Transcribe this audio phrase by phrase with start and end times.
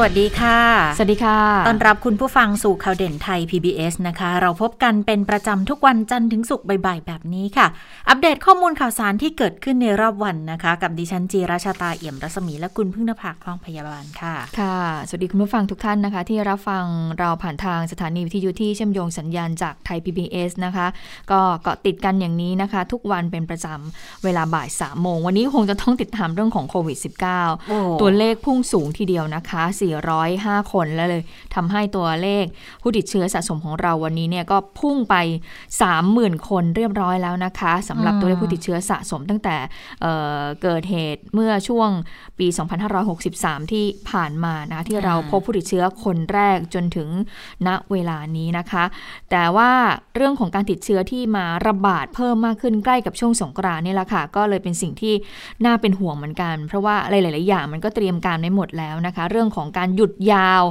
[0.00, 0.58] สวัสดีค่ะ
[0.96, 1.38] สวัสดีค่ะ
[1.68, 7.66] ต้อนรับคุณผู้ฟังสู่ข่าวเด่นไทย PBS นะคะ เราพบกันเป็นประจำทุกวันจันทร์ถึงศุกร์บ่ายๆแบบนี้ค่ะ
[8.08, 16.84] อัปเดตข้อมูลข่าวสารที่เกิดขึ้นในรอบวันนะคะ กับดิฉันจีราชาตาเอี่ยมรัศมีและคุณพึ่งนภาคล่องพยาบาลค่ะ ค่ะ สวัสดีคุณผู้ฟังทุกท่านนะคะ ที่รับฟัง
[17.18, 20.86] เราผ่านทางสถานีวิทยุที่เชื่อมโยงสัญญาณจากไทย PBS นะคะ
[21.30, 31.22] ก็เกาะติดกันอย่างนี้นะคะ ทุกวันเป็นประจำเวลาบ่าย3โมงวันนี้คงจะต้องติดตามเรื่องของโควิดโอ้ -19 ตัวเลขพุ่งสูงทีเดียวนะคะ405 คนแล้วเลย
[31.54, 32.44] ทำให้ตัวเลข
[32.82, 35.14] ผู้ติดเชื้อสะสมของเราวันนี้เนี่ยก็พุ่งไป
[35.82, 39.56] 30,000 คนเรียบร้อยแล้วนะคะสำหรับตัวเลขผู้ติดเชื้อสะสมตั้งแต่
[40.02, 41.90] เเกิดเหตุเมื่อช่วง
[42.38, 42.46] ปี
[43.08, 47.08] 2563 ที่ผ่านมานะคะที่เราพบผู้ติดเชื้อคนแรกจนถึง
[47.66, 48.84] ณเวลานี้นะคะ
[49.30, 49.70] แต่ว่า
[50.16, 55.14] เรื่องของการติดเชื้อที่มาระบาดเพิ่มมากขึ้นใกล้กับช่วงสงกรานต์นี่แหละค่ะ ก็เลยเป็นสิ่งที่
[55.64, 60.62] น่าเป็นห่วงเหมือนกัน เพราะว่าหลาย ๆ อย่างมันก็เตรียมการไว้หมดแล้วนะคะ เรื่องของการหยุดยาว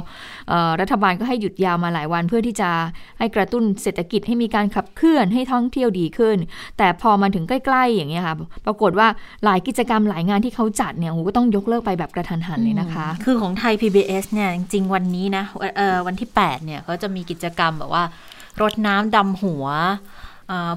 [0.80, 2.70] รัฐบาลก็ให้หยุดยาวมาหลายวัน เพื่อที่จะ
[3.18, 6.36] ให้กระตุ้นเศรษฐกิจให้มีการขับเคลื่อนให้ท่องเที่ยวดีขึ้น
[6.78, 8.34] แต่พอมาถึงใกล้ ๆ อย่างเงี้ยค่ะ
[8.66, 9.08] ปรากฏว่า
[9.44, 15.44] หลายกิจกรรมหลายงานที่เขาจัดเนี่ยโอ้โหก็ต้องยกเลิกไปแบบกระทันหันเลยนะคะ คือของไทย PBS เนี่ยจริงวันนี้นะ
[16.06, 18.04] วันที่ 8เนี่ยเขาจะมีกิจกรรมแบบว่า
[18.60, 19.64] รดน้ำดำหัว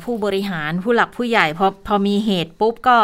[0.03, 2.97] ผู้บริหารผู้หลักผู้ใหญ่พอพอมีเหตุปุ๊บก็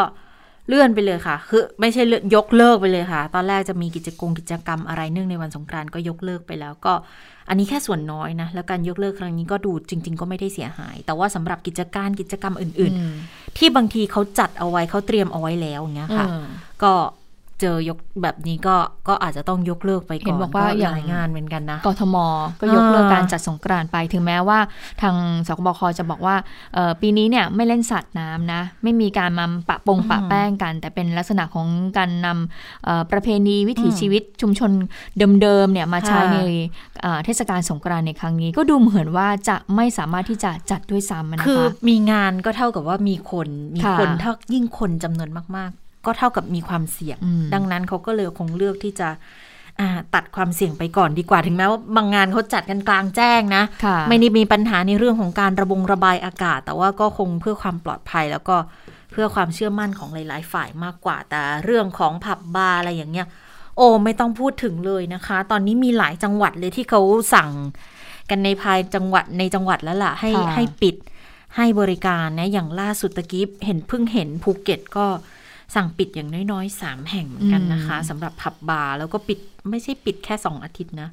[0.68, 6.94] เลื่อนไปเลยค่ะ คือไม่ใช่เลื่อนยกเลิกไปเลยค่ะ ตอนแรกจะมีกิจกรรมกิจกรรมอะไรเนื่องในวันสงกรานต์ก็ยกเลิกไปแล้วก็
[7.48, 12.92] อันนี้แค่ส่วนน้อยนะ แล้วการยกเลิกครั้งนี้ก็ดูจริง ๆ ก็ไม่ได้เสียหาย แต่ว่าสำหรับกิจการกิจกรรมอื่น
[13.26, 16.44] ๆ ที่บางทีเขาจัดเอาไว้เขาเตรียมเอาไว้แล้วอย่างเงี้ยค่ะอืม
[16.82, 16.92] ก็
[17.60, 18.76] เจอยกแบบนี้ก็
[19.08, 22.16] ก็อาจจะต้องยกเลิกไปก่อนเห็นบอกว่าอย่างหลายงานเหมือนกันนะกทม
[22.60, 24.58] ก็ยกเลิกอ่าการจัดสงกรานต์ไปถึงแม้ว่า
[25.02, 25.14] ทาง
[25.48, 26.36] สคบคจะบอกว่า
[26.74, 34.70] เอ่อปีนี้เนี่ยไม่เล่นสัตว์น้ำนะ ไม่มีการมาปะปงปะแป้งกัน แต่เป็นลักษณะของการนำเอ่อประเพณีวิถีชีวิตชุมชน
[35.42, 36.38] เดิมๆเนี่ยมาใช้ค่ะใน
[37.02, 49.08] เอ่อเทศกาลสงกรานต์ในครั้งนี้ ก็ดูเหมือนว่าจะไม่สามารถที่จะจัดด้วยซ้ำนะคือคะมีงานก็เท่ากับว่ามีคนมีค่ะคนเท่ายิ่งคนจำนวนมากๆ ก็เท่ากับมีความเสี่ยงอืมดังนั้นเขาก็เลยคงเลือกที่จะ
[49.80, 58.56] อ่าตัดความเสี่ยงไปก่อนดีกว่าถึงแม้ว่าบางงานเขาจัดกันกลางแจ้งนะค่ะไม่ได้มีปัญหาในเรื่องของการระบงระบายอากาศ แต่ว่าก็คงเพื่อความปลอดภัยแล้วก็
[59.12, 63.26] เพื่อความเชื่อมั่นของหลาย ๆ ฝ่ายมากกว่า แต่เรื่องของผับบาร์อะไรอย่างเงี้ย
[63.76, 67.00] โอ้ไม่ต้องพูดถึงเลยนะคะ ตอนนี้มีหลายจังหวัดเลยที่เขา
[67.34, 67.50] สั่ง
[68.30, 70.96] กันในภายจังหวัดในจังหวัดแล้วล่ะ ให้ค่ะให้ปิด
[71.56, 75.06] ให้บริการนะอย่างล่าสุดตะกี้เห็นเพิ่งเห็นภูเก็ตก็
[75.74, 79.38] สั่งปิดอย่างน้อยๆสามแห่งเหมือนกันนะคะสำหรับผับบาร์แล้วก็ปิด
[79.70, 81.08] ไม่ใช่ปิดแค่สองอาทิตย์นะ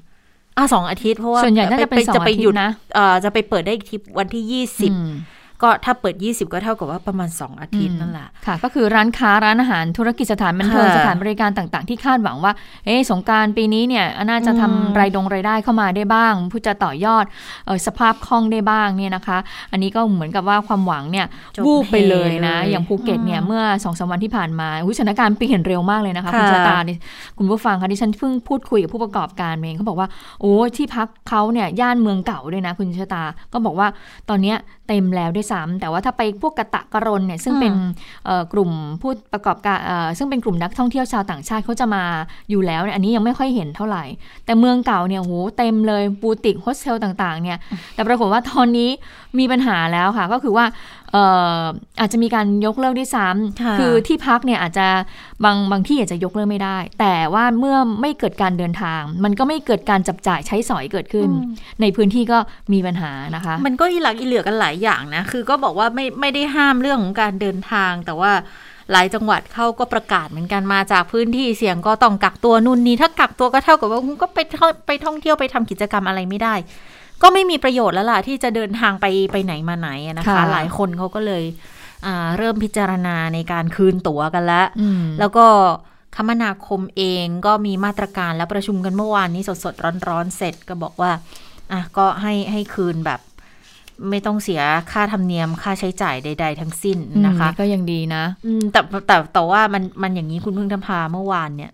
[0.57, 5.11] อะสองอาทิตย์เพราะว่าส่วนใหญ่น่าจะเป็นสองจะไปอาทิตย์หยุดนะเอ่อจะไปเปิดได้อีกทีวันที่ยี่สิบอืม
[5.63, 12.53] ก็ถ้าเปิด 20 ก็เท่ากับว่าประมาณ 2 อาทิตย์นั่นแหละค่ะ ก็คือร้านค้าร้านอาหารธุรกิจสถานบันเทิงค่ะสถานบริการต่างๆ ที่คาดหวังว่า
[12.85, 17.25] เอ๊ะสงกรารปีนี้เนี่ยน่าจะทำอืมรายดงรายได้เข้ามาได้บ้างผู้จะต่อยอด
[17.65, 19.37] เออสภาพคล่องได้บ้างเนี่ยนะคะ
[19.71, 26.97] อันนี้ก็เหมือนกับว่าความหวังเนี่ยจบวูบไปเลยนะเลยอย่างภูเก็ตเนี่ยอืมเมื่อสองสามวันที่ผ่านมาอุ๊ยสถานการณ์เปลี่ยนเร็วมากเลยนะคะค่ะคุณชะตานี่
[27.37, 30.07] คุณผู้ฟังคะที่ฉันเพิ่งพูดคุยกับผู้ประกอบการเองเขาบอกว่า
[30.41, 33.23] โอ้ที่พักเขาเนี่ยย่านเมืองเก่าด้วยนะคุณชะตา
[33.53, 33.87] ก็บอกว่า
[34.29, 34.57] ตอนเนี้ย
[34.87, 37.73] เต็มแล้วด้วยซ้ำแต่ว่าถ้าไปพวกกะตะกะรนเนี่ยซึ่งเป็น
[38.25, 42.03] เอ่อกลุ่มผู้ประกอบการเอ่อซึ่งเป็นกลุ่มนักท่องเที่ยวชาวต่างชาติเขาจะมา
[42.49, 44.03] อยู่แล้วเนี่ยอันนี้ยังไม่ค่อยเห็นเท่าไหร่
[44.45, 47.57] แต่เมืองเก่าเนี่ยโหเต็มเลยบูติกโฮสเทลต่างๆเนี่ย
[47.93, 48.89] แต่ปรากฏว่าตอนนี้
[49.39, 50.65] มีปัญหาแล้วค่ะก็คือว่า
[51.04, 51.23] เอ่
[51.59, 51.61] อ
[51.99, 53.27] อาจจะมีการยกเลิกด้วยซ้ำ
[53.61, 54.87] ค่ะคือที่พักเนี่ยอาจจะ
[55.43, 61.29] บางบางที่อาจจะยกเลิกไม่ได้ แต่ว่าเมื่อไม่เกิดการเดินทาง มันก็ไม่เกิดการจับจ่ายใช้สอยเกิดขึ้น
[61.81, 62.37] ในพื้นที่ก็
[62.73, 68.31] มีปัญหานะคะ มันก็อีหลักอีเหลื่อกันหลายอย่างนะ คือก็บอกว่าไม่ไม่ได้ห้ามเรื่องของการเดินทาง แต่ว่า
[68.91, 76.55] หลายจังหวัดเขาก็ประกาศเหมือนกันมาจากพื้นที่เสี่ยงก็ต้องกักตัวนู่นนี่ถ้ากักตัวก็เท่ากับว่าคุณก็ไปท่องไปท่องเที่ยวไปทำกิจกรรมอะไรไม่ได้
[77.21, 81.43] ก็ไม่มีประโยชน์แล้วล่ะที่จะเดินทางไปไปไหนมาไหนอะนะคะค่ะหลายคนเขาก็เลย
[82.05, 85.45] อ่าเริ่มพิจารณาในการคืนตั๋วกันแล้วอืมแล้วก็
[86.15, 91.11] คมนาคมเองก็มีมาตรการและประชุมกันเมื่อวานนี้สดๆ ร้อนๆ เสร็จก็บอกว่า
[91.71, 93.19] อะก็ให้ให้คืนแบบ
[94.09, 94.61] ไม่ต้องเสีย
[94.91, 101.71] ค่าธรรมเนียมค่าใช้จ่ายใด ๆ ทั้งสิ้นนะคะอืมก็ยังดีนะอืมแต่แต่แต่ว่ามันมันอย่างนี้คุณเพิ่งทำพาเมื่อวานเนี่ย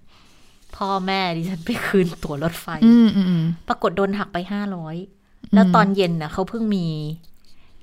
[0.75, 4.95] พ่อแม่ดิฉันไปคืนตั๋วรถไฟอืมอืมอืมปรากฏโดนหักไปห้าร้อย
[5.53, 6.85] แล้วตอนเย็นน่ะเขาเพิ่งมี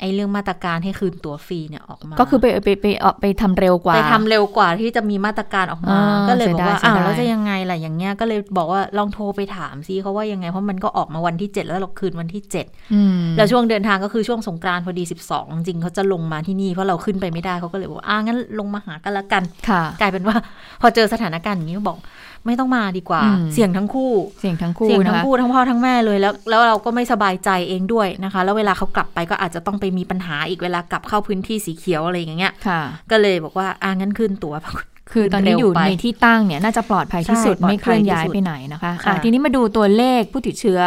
[0.01, 20.37] ไอ้เรื่องมาตรการให้คืนตั๋วฟรีเนี่ยออกมา ก็คือไปไปไปไปไปทำเร็วกว่า ไปทำเร็วกว่าที่จะมีมาตรการออกมาอ่าก็เลยบอกว่าเสียดายอ้าวเสียดายแล้วจะยังไงล่ะอย่างเงี้ยก็เลยบอกว่าลองโทรไปถามซิเขาว่ายังไงเพราะมันก็ออกมาวันที่7แล้วเราคืนวันที่7อืมแล้วช่วงเดินทางก็คือช่วงสงกรานต์พอดี12จริงๆเขาจะลงมาที่นี่เพราะเราขึ้นไปไม่ได้เขาก็เลยบอกว่าอ่างั้นลงมาหากันละกันค่ะกลายเป็นว่า
[20.81, 21.99] พอเจอสถานการณ์อย่างนี้ก็บอก
[22.47, 32.81] ไม่ต้องมาดีกว่าอืมเสี่ยงทั้งคู่ เสียงทั้งคู่เสี่ยงนะทั้งคะคู่ทั้งพ่อทั้งแม่เลยแล้ว แล้วเราก็ไม่สบายใจเองด้วยนะคะ แล้วเวลาเขากลับไปก็อาจจะต้องไปมีปัญหาอีกเวลากลับเข้าพื้นที่สีเขียวอะไรอย่างเงี้ยค่ะ
[33.11, 34.55] ก็เลยบอกว่าอ่างั้นขึ้นตั๋ว
[35.13, 40.81] คือตอนนี้อยู่ในที่ตั้งเนี่ยน่าจะปลอดภัยที่สุดใช่ปลอดภัยไม่เคลื่อนย้ายที่สุดไปไหนนะคะค่ะอะทีนี้มาดูตัวเลขผู้ติดเชื้อ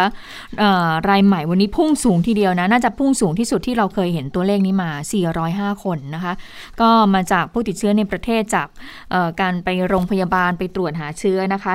[0.60, 4.92] เออรายใหม่วันนี้พุ่งสูงทีเดียวนะ น่าจะพุ่งสูงที่สุดที่เราเคยเห็นตัวเลขนี้มา
[5.38, 6.34] 405 คนนะคะ
[6.82, 8.68] ก็มาจากผู้ติดเชื้อในประเทศจาก
[9.12, 11.72] เอ่อการไปโรงพยาบาลไปตรวจหาเชื้อนะคะ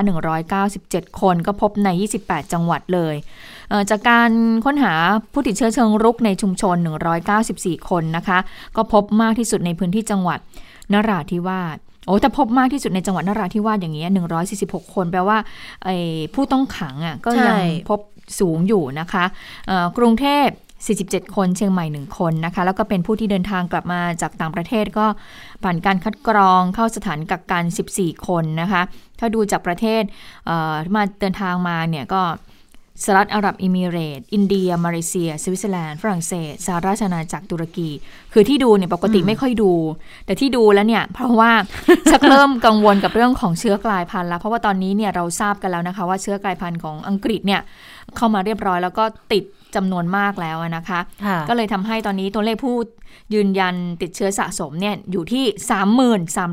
[0.57, 1.89] 197 คนก็พบใน
[2.21, 3.15] 28 จังหวัดเลย
[3.69, 4.31] เอ่อจากการ
[4.65, 4.93] ค้นหา
[5.33, 6.75] ผู้ติดเชื้อเชิงรุกในชุมชน
[7.33, 8.39] 194 คนนะคะ
[8.75, 10.39] ก็พบมากที่สุดในพื้นที่จังหวัด
[10.93, 11.77] นราธิวาส
[12.07, 14.09] โอ้แต่พบมากที่สุดในจังหวัดนราธิวาสอย่างเงี้ย
[14.51, 15.37] 146คนแปลว่า
[15.85, 15.95] ไอ้
[16.33, 17.99] ผู้ต้องขังอะก็ยังใช่พบ
[18.39, 19.25] สูงอยู่นะคะ
[19.67, 20.47] เอ่อกรุงเทพ
[20.93, 25.05] 47 คนเชียงใหม่ 1 คนนะคะ แล้วก็เป็นผู้ที่เดินทางกลับมาจากต่างประเทศก็
[25.63, 27.63] ผ่านการคัดกรองเข้าสถานกักกัน
[27.95, 28.81] 14 คนนะคะ
[29.19, 30.03] ถ้าดูจากประเทศ
[30.45, 32.21] เอ่อที่มาเดินทางมาเนี่ยก็
[33.03, 37.89] สหรัฐอาหรับเอมิเรตส์อินเดีย มาเลเซีย สวิตเซอร์แลนด์ ฝรั่งเศสสหราชอาณาจักรตุรกี
[38.33, 39.71] คือที่ดูเนี่ยปกติไม่ค่อยดู
[40.25, 41.51] แต่ที่ดูแล้วเนี่ย เพราะว่า
[42.11, 47.61] ชักเริ่มกังวลกับเรื่องของเชื้อกลายพันธุ์แล้ว เพราะว่าตอนนี้เนี่ยเราทราบกันแล้วนะคะ ว่าเชื้อกลายพันธุ์ของอังกฤษเนี่ย
[48.15, 49.43] เข้ามาเรียบร้อยแล้วก็ติด
[49.75, 52.75] จำนวนมากแล้วนะคะค่ะก็เลยทำให้ตอนนี้ตัวเลขผู้
[53.33, 55.45] ยืนยันติดเชื้อสะสมเนี่ยอยู่ที่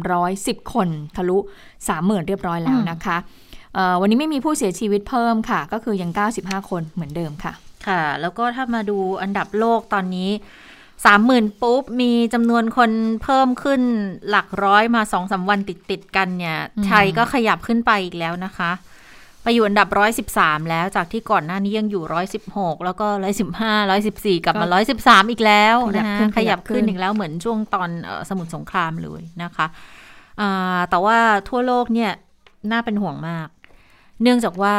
[0.02, 1.38] 3310 คนทะลุ
[1.82, 3.43] 30,000 เรียบร้อยแล้วนะคะเอ่อ
[4.00, 7.52] วันนี้ไม่มีผู้เสียชีวิตเพิ่มค่ะ ก็คือยัง 95 คนเหมือนเดิมค่ะ
[7.86, 10.30] ค่ะ แล้วก็ถ้ามาดูอันดับโลกตอนนี้
[11.06, 12.90] สามหมื่นปุ๊บ มีจำนวนคน
[13.22, 13.82] เพิ่มขึ้น
[14.30, 18.70] หลักร้อยมาสองสาวันติดติดๆกันเนี่ยอืมไทยก็ขยับขึ้นไปอีกแล้วนะคะ
[19.42, 29.66] ไปอยู่อันดับร้อยสิบสามแล้วจากที่ก่อนหน้านี้ยังอยู่ร้อยสิบหกแล้วก็ร้อยสิบห้าร้อยสิบสี่กลับมาร้อยสิบสามอีกแล้วนะคะขยับขึ้นอีกแล้วเหมือนช่วงตอนเอ่อสมุทรสงครามเลยนะคะ
[30.40, 31.18] อ่าแต่ว่า
[31.48, 32.10] ทั่วโลกเนี่ย
[32.70, 33.48] น่าเป็นห่วงมาก
[34.22, 34.76] เนื่องจากว่า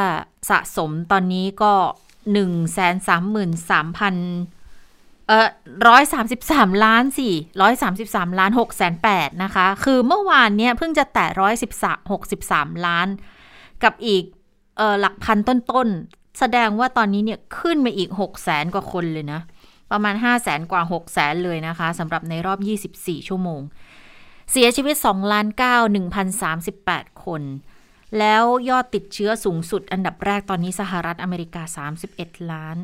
[0.50, 1.74] สะสมตอนนี้ก็
[2.34, 4.16] หนึ่งแสนสามหมื่นสามพัน
[5.28, 5.48] เอ่อ
[5.88, 13.08] ร้อยสามสิบสามล้านสี่ร้อยสามสิบสามล้านหกแสนแปดนะคะ คือเมื่อวานเนี่ยเพิ่งจะแตะร้อยสิบสามหกสิบสามล้าน
[13.84, 14.24] กับอีก
[14.78, 19.40] เอ่อหลักพันต้นๆ แสดงว่าตอนนี้เนี่ยขึ้นมาอีกหกแสนกว่าคนเลยนะ
[19.92, 23.62] ประมาณห้าแสนกว่าหกแสนเลยนะคะสำหรับในรอบยี่สิบสี่ชั่วโมง
[24.52, 25.86] เสียชีวิต2ล้าน9
[26.44, 27.42] 1,038คน
[28.20, 32.78] แล้วยอดติดเชื้อสูงสุดอันดับแรกตอนนี้สหรัฐอเมริกา 31 ล้าน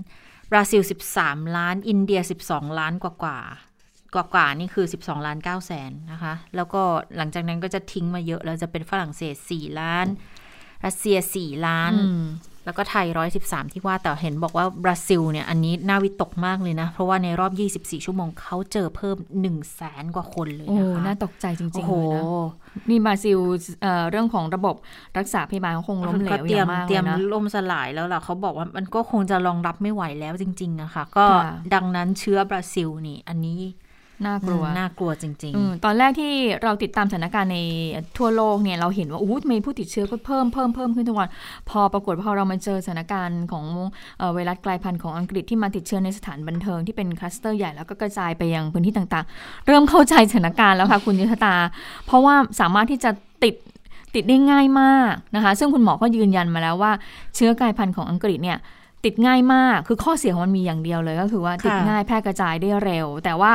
[0.52, 0.82] บราซิล
[1.18, 3.40] 13 ล้าน อินเดีย 12 ล้านกว่ากว่า
[4.16, 6.82] กว่ากว่านี่คือ 12 ล้าน9แสนนะคะ แล้วก็
[7.18, 10.08] หลังจากนั้นก็จะทิ้งมาเยอะ แล้วจะเป็นฝรั่งเศส 4 ล้าน
[10.86, 11.94] รัสเซีย 4 ล้าน
[12.72, 13.08] แล้วก็ไทย
[13.40, 17.52] 113 ที่ว่าแต่เห็นบอกว่าบราซิลเนี่ยอันนี้น่าวิตกมากเลยนะ เพราะว่าในรอบ
[17.84, 22.24] 24 ชั่วโมงเขาเจอเพิ่ม 1 0 0 0 0แสนกว่าคนเลยโอ้นะคะ น่าตกใจจริโอ้งๆโหเลยนะ
[22.90, 23.38] นี่บราซิล
[23.82, 24.76] เอ่อเรื่องของระบบ
[25.18, 33.60] รักษาพยาบาลเขาคงล้มเหลก็วเตอรียย่ามงมากเตรีเลยยมนะล่มสลายแล้วล่ะเขาบอกว่ามันก็คงจะรองรับไม่ไหวแล้วจริงๆอะค่ะก็ค่ะดังนั้นเชื้อบราซิลนี่อันนี้
[34.26, 36.34] น่ากลัวอืมน่ากลัวจริงอืมตอนแรกที่
[36.64, 37.60] เราติดตามสถานการณ์ใน
[38.18, 41.30] ทั่วโลกเนี่ยเราเห็นว่าอู้มีผู้ติดเชื้อก็เพิ่มเพิ่มเพิ่มขึ้นทุกวัน
[41.70, 43.66] พอปรากฏพอเรามาเจอสถานการณ์ของ
[44.18, 51.56] เอ่อไวรัสกลายพันธุ์ของอังกฤษที่มาติดเชื้อในสถานบันเทิงที่เป็นคลัสเตอร์ใหญ่แล้วก็กระจายไปยังพื้นที่ต่างๆ เริ่มเข้าใจสถานการณ์แล้วค่ะคุณยุทธตา
[52.06, 53.12] เพราะว่าสามารถที่จะ
[53.44, 53.56] ติด
[54.16, 56.92] ติดได้ง่ายมากนะคะ ซึ่งคุณหมอก็ยืนยันมาแล้วว่า
[57.36, 58.58] เชื้อกลายพันธุ์ของอังกฤษเนี่ย
[59.05, 63.51] ติดง่ายมากคือข้อเสียของมันมีอย่างเดียวเลยก็คือว่าติดค่ะง่ายแพร่กระจายได้เร็ว แต่ว่า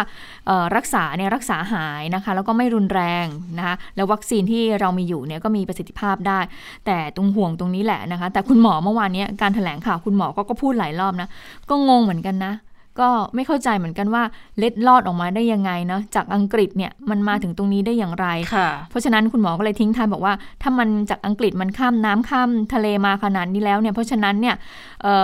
[0.46, 3.26] เอ่อรักษาเนี่ยรักษาหายนะคะ แล้วก็ไม่รุนแรง
[3.58, 6.40] นะคะแล้ววัคซีนที่เรามีอยู่เนี่ยก็มีประสิทธิภาพได้
[6.86, 11.28] แต่ตรงห่วงตรงนี้แหละนะคะ แต่คุณหมอเมื่อวานเนี้ยการถแถลงข่าวคุณหมอก็ก็พูดหลายรอบนะ
[11.70, 12.52] ก็งงเหมือนกันนะ
[13.00, 14.22] ก็ไม่เข้าใจเหมือนกันว่า
[14.58, 24.54] เล็ดลอดออกมาได้ยังไงเนาะจากอังกฤษเนี่ยมันมาถึงตรงนี้ได้อย่างไรๆค่ะเพราะฉะนั้นคุณหมอก็เลยทิ้งท้ายบอกว่า ถ้ามันจากอังกฤษมันข้ามน้ำข้ามทะเลมาขนาดนี้แล้วเนี่ยเพราะฉะนั้นเนี่ย
[25.02, 25.14] เอ่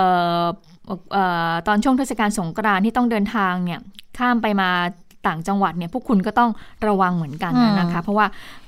[0.41, 0.43] อ
[1.13, 3.79] เอ่อตอนช่วงเทศกาลสงกรานต์ที่ต้องเดินทางเนี่ย
[4.17, 4.69] ข้ามไปมา
[5.27, 6.51] ต่างจังหวัดเนี่ยพวกคุณก็ต้อง
[6.87, 8.25] ระวังเหมือนกันอืมนะคะ เพราะว่า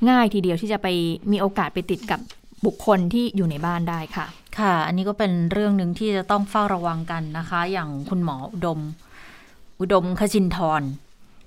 [0.10, 0.88] ง่ายทีเดียวที่จะไป
[1.32, 2.20] มีโอกาสไปติดกับ
[2.66, 4.26] บุคคลที่อยู่ในบ้านได้ค่ะ
[4.60, 8.80] ค่ะ อันนี้ก็เป็นเรื่องหนึ่งที่จะต้องเฝ้าระวังกันนะคะ อย่างคุณหมออุดม
[9.82, 10.92] อุดมขจินทร์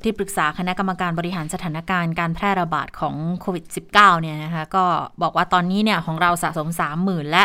[0.03, 4.85] ที่ปรึกษาคณะกรรมการบริหารสถานการณ์การแพร่ระบาดของโควิด -19 เนี่ยนะคะ ก็
[5.23, 6.69] บอกว่าตอนนี้เนี่ยของเราสะสม
[7.01, 7.45] 30,000 และ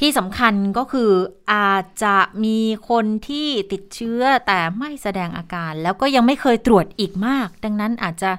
[0.00, 1.10] ที่สำคัญก็คือ
[1.52, 2.58] อาจจะมี
[2.90, 8.30] คนที่ติดเชื้อแต่ไม่แสดงอาการ แล้วก็ยังไม่เคยตรวจอีกมาก ดังนั้นอาจจะ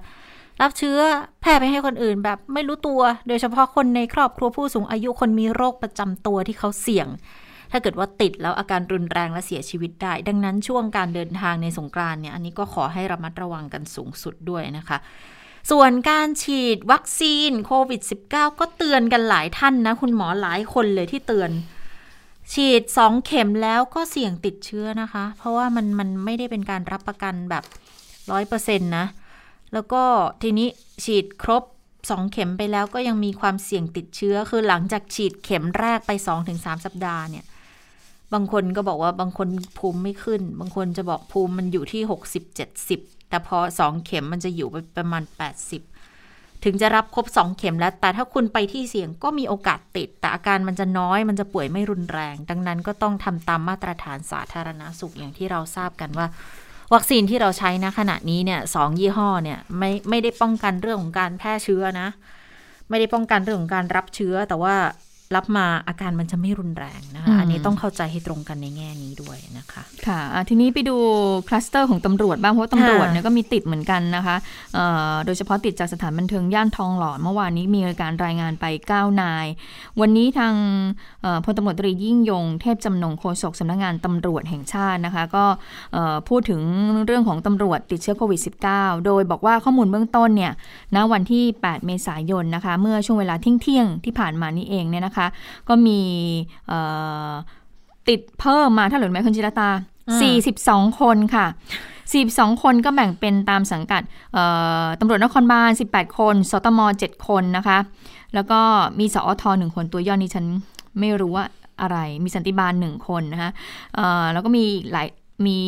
[0.61, 0.99] รับเชื้อ
[1.41, 7.07] แพร่ไปให้คนอื่นแบบไม่รู้ตัว โดยเฉพาะคนในครอบครัวผู้สูงอายุคนมีโรคประจำตัวที่เขาเสี่ยง
[7.71, 14.97] ถ้าเกิดว่าติดแล้วอาการรุนแรงและเสียชีวิตได้ ดังนั้นช่วงการเดินทางในสงกรานเนี่ยอันนี้ก็ขอให้ระมัดระวังกันสูงสุดด้วยนะคะ
[15.71, 18.01] ส่วนการฉีดวัคซีนโควิด
[18.31, 21.51] -19 ก็เตือนกันหลายท่านนะ คุณหมอหลายคนเลยที่เตือน
[22.53, 27.63] ฉีดสองเข็มแล้วก็เสี่ยงติดเชื้อนะคะ เพราะว่ามันมันไม่ได้เป็นการรับประกันแบบ
[28.31, 29.05] ร้อยเปอร์เซ็นต์นะ
[29.73, 30.03] แล้วก็
[30.41, 30.67] ทีนี้
[31.03, 31.63] ฉีดครบ
[32.09, 36.11] สองเข็มไปแล้วก็ยังมีความเสี่ยงติดเชื้อ คือหลังจากฉีดเข็มแรกไป
[36.47, 37.45] 2-3 สัปดาห์เนี่ย
[38.33, 39.47] บางคนก็บอกว่าบางคน
[39.79, 42.01] ภูมิไม่ขึ้น บางคนจะบอกภูมิมันอยู่ที่
[42.65, 45.23] 60-70 แต่พอสองเข็มมันจะอยู่ไปประมาณ
[45.89, 56.27] 80 ถึงจะรับครบสองเข็มแล้ว แต่ถ้าคุณไปที่เสี่ยงก็มีโอกาสติด แต่อาการมันจะน้อย มันจะป่วยไม่รุนแรง ดังนั้นก็ต้องทำตามมาตรฐานสาธารณาสุขอย่างที่เราทราบกันว่า
[56.93, 62.07] วัคซีนที่เราใช้นะขณะนี้เนี่ยสองยี่ห้อเนี่ยไม่ไม่ได้ป้องกันเรื่องของการแพร่เชื้อนะ
[62.89, 64.75] ไม่ได้ป้องกันเรื่องของการรับเชื้อแต่ว่า
[65.35, 70.95] รับมาอาการมันจะไม่รุนแรงนะคะอืมอันนี้ต้องเข้าใจให้ตรงกันในแง่นี้ด้วยนะคะ ค่ะอะทีนี้ไปดู
[71.47, 74.35] คลัสเตอร์ของตำรวจบ้างเพราะว่าตำรวจเนี่ยก็มีติดเหมือนกันนะคะ
[74.75, 79.47] เอ่อโดยเฉพาะติดจากสถานบันเทิงย่านทองหล่อเมื่อวานนี้มีการรายงานไป 9 นาย
[80.01, 80.53] วันนี้ทาง
[81.21, 85.45] เอ่อพลตำรวจตรียิ่งยง เทพจำนงโฆษกสำนักงานตำรวจแห่งชาตินะคะ ก็
[85.93, 86.61] เอ่อพูดถึง
[87.05, 88.41] เรื่องของตำรวจติดเชื้อโควิด
[88.73, 90.51] -19 โดยบอกว่าข้อมูลเบื้องต้นเนี่ย
[90.95, 95.20] ณวันที่ 8 เมษายนนะคะ เมื่อช่วงเวลาเที่ยงๆที่ผ่านมานี่เองเนี่ยนะคะ
[95.69, 95.99] ก็มี
[96.67, 96.79] เอ่
[97.29, 97.31] อ
[98.07, 99.69] ติดเพิ่มมาถ้าหรือไหมคุณจิรตา
[100.09, 100.37] อืม
[100.67, 101.45] 42 คนค่ะ
[102.03, 104.01] 42 คนก็แบ่งเป็นตามสังกัด
[104.33, 104.43] เอ่
[104.83, 107.77] อตำรวจนครบาล 18 คน สตม 7 คนนะคะ
[108.33, 108.59] แล้วก็
[108.99, 110.45] มีสอทหนึ่งคนตัวย่อนี้ฉัน
[110.99, 111.45] ไม่รู้ว่า
[111.81, 113.51] อะไร มีสันติบาลหนึ่งคนนะคะ
[113.95, 115.07] เอ่อแล้วก็มีหลาย
[115.45, 115.59] มี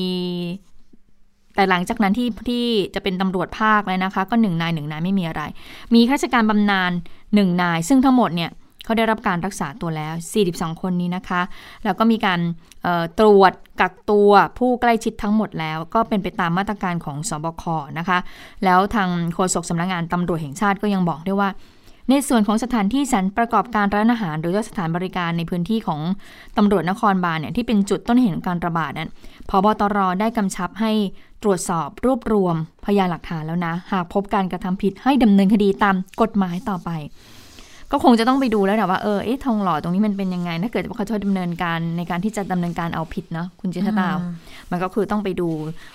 [1.56, 5.44] แต่หลังจากนั้นที่ที่จะเป็นตำรวจภาคเลยนะคะ ก็หนึ่งนายหนึ่งนายไม่มีอะไร
[5.96, 6.92] มีข้าราชการบำนาญ
[7.36, 8.52] หนึ่งนาย ซึ่งทั้งหมดเนี่ย
[8.84, 10.14] เขาได้รับการรักษาตัวแล้ว
[10.50, 11.42] 42 คนนี้นะคะ
[11.84, 12.40] แล้วก็มีการ
[13.20, 17.64] ตรวจกักตัวผู้ใกล้ชิดทั้งหมดแล้ว ก็เป็นไปตามมาตรการของสบค
[18.00, 18.18] นะคะ
[18.66, 21.50] แล้วทางโฆษกสำนักงานตำรวจแห่งชาติก็ยังบอกด้วยว่า
[22.10, 26.02] ในส่วนของสถานที่สรรประกอบการร้านอาหาร หรือว่าสถานบริการในพื้นที่ของ
[26.58, 29.10] ตำรวจนครบาลเนี่ยที่เป็นจุดต้นเหตุของการระบาดนั้น
[29.50, 30.92] พบตรได้กำชับให้
[31.44, 36.90] ตรวจสอบรวบรวมพยานหลักฐานแล้วนะ หากพบการกระทำผิดให้ดำเนินคดีตามกฎหมายต่อไป
[37.96, 44.34] ก็คงจะต้องไปดูแล้วแหละว่าเออเอ๊ะทองหล่อตรงนี้มันเป็นยังไง ถ้าเกิดว่าเขาจะดำเนินการในการที่จะดำเนินการเอาผิดเนาะคุณเจษตาอืม
[44.72, 45.50] มันก็คือต้องไปดู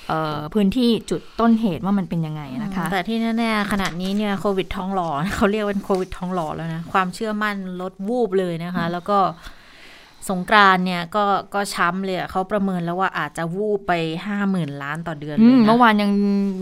[0.09, 9.19] เอ่อพื้นที่จุดต้นเหตุว่ามันเป็นยังไงนะคะ แต่ที่แน่ๆขณะนี้เนี่ยโควิดท้องหล่อเขาเรียกว่าโควิดท้องหล่อแล้วนะความเชื่อมั่นลดวูบเลยนะคะ แล้วก็
[10.31, 13.93] สงกรานต์เนี่ยก็ก็ช้ำเลยอะเขาประเมินแล้วว่าอาจจะวูบไป
[14.27, 16.11] ห้าหมื่นล้านต่อเดือนอืเลยมนะเมื่อวานยัง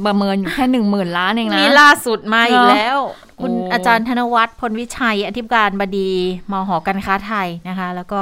[0.06, 2.98] ประเมินอยู่แค่หนึ่งหมื่นล้านเองนะนี่ล่าสุดมาอีกแล้ว
[3.40, 6.10] คุณโอ้อาจารย์ธนวัฒน์พลวิชัย อธิการบดี
[6.52, 8.20] มหอการค้าไทยนะคะ แล้วก็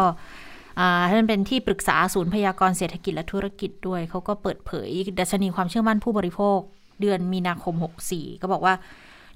[0.78, 6.58] อ่าท่านเป็นที่ปรึกษาศูนย์พยากรณ์เศรษฐกิจและธุรกิจด้วย เขาก็เปิดเผยดัชนีความเชื่อมั่นผู้บริโภค
[7.00, 7.74] เดือนมีนาคม
[8.08, 8.74] 64 ก็บอกว่า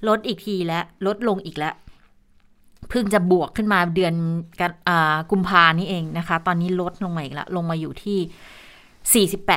[0.07, 1.73] ลดอีกทีแล้วลดลงอีกแล้ว
[2.89, 4.13] เพิ่งจะบวกขึ้นมาเดือน
[4.59, 4.71] กัน
[5.31, 8.19] กุมภานี่เองนะคะ ตอนนี้ลดลงมาอีกแล้วลงมาอยู่ที่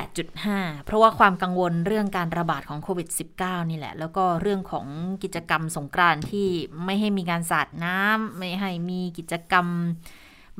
[0.01, 3.07] 48.5 เพราะว่าความกังวลเรื่องการระบาดของโควิด
[3.39, 4.85] -19 นี่แหละ แล้วก็เรื่องของ
[5.23, 6.47] กิจกรรมสงกรานต์ที่
[6.85, 9.67] ไม่ให้มีการสาดน้ำไม่ให้มีกิจกรรม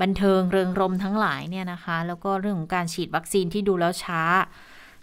[0.01, 4.21] บันเทิงเริงรมทั้งหลายเนี่ยนะคะ แล้วก็เรื่องของการฉีดวัคซีนที่ดูแล้วช้า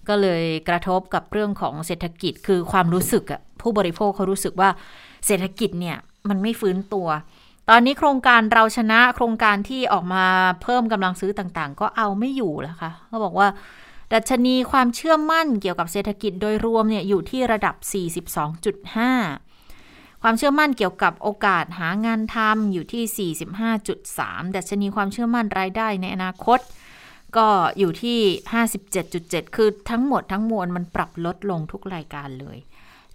[0.09, 4.71] ก็เลยกระทบกับเรื่องของเศรษฐกิจคือความรู้สึกอะผู้บริโภคเขารู้สึกว่า
[5.27, 5.97] เศรษฐกิจเนี่ย
[6.29, 7.09] มันไม่ฟื้นตัว
[7.71, 10.25] ตอนนี้โครงการเราชนะโครงการที่ออกมา
[10.63, 13.49] เพิ่มกำลังซื้อต่างๆ ก็เอาไม่อยู่แล้วค่ะเขาบอกว่า
[14.13, 17.75] ดัชนีความเชื่อมั่นเกี่ยวกับเศรษฐกิจโดยรวมเนี่ยอยู่ที่ระดับ
[18.59, 23.33] 42.5 ความเชื่อมั่นเกี่ยวกับโอกาสหางานทำอยู่ที่
[23.91, 26.61] 45.3 ดัชนีความเชื่อมั่นรายได้ในอนาคต
[27.37, 27.49] ก็
[27.79, 28.19] อยู่ที่
[28.91, 32.59] 57.7 คือทั้งหมดทั้งมวลมันปรับลดลงทุกรายการเลย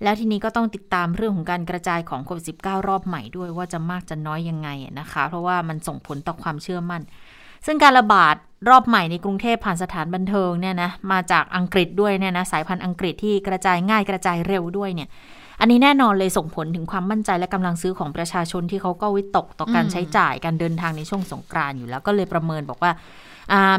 [0.04, 7.02] แล้วทีนี้ก็ต้องติดตามเรื่องของการกระจายของโควิด -19 รอบใหม่ด้วยว่าจะมากจะน้อยยังไงนะคะ เพราะว่ามันส่งผลต่อความเชื่อมั่น
[7.66, 8.36] ซึ่งการระบาด
[8.70, 15.10] รอบใหม่ในกรุงเทพผ่านสถานบันเทิงเนี่ยนะมาจากอังกฤษด้วยเนี่ยนะสายพันธุ์อังกฤษที่กระจายง่ายกระจายเร็วด้วยเนี่ย
[15.60, 22.92] อันนี้แน่นอนเลยส่งผลถึงความมั่นใจและกำลังซื้อของประชาชนที่เขาก็วิตกต่อการใช้จ่ายการเดินทางในช่วงสงกรานอยู่แล้วก็เลยประเมินบอกว่า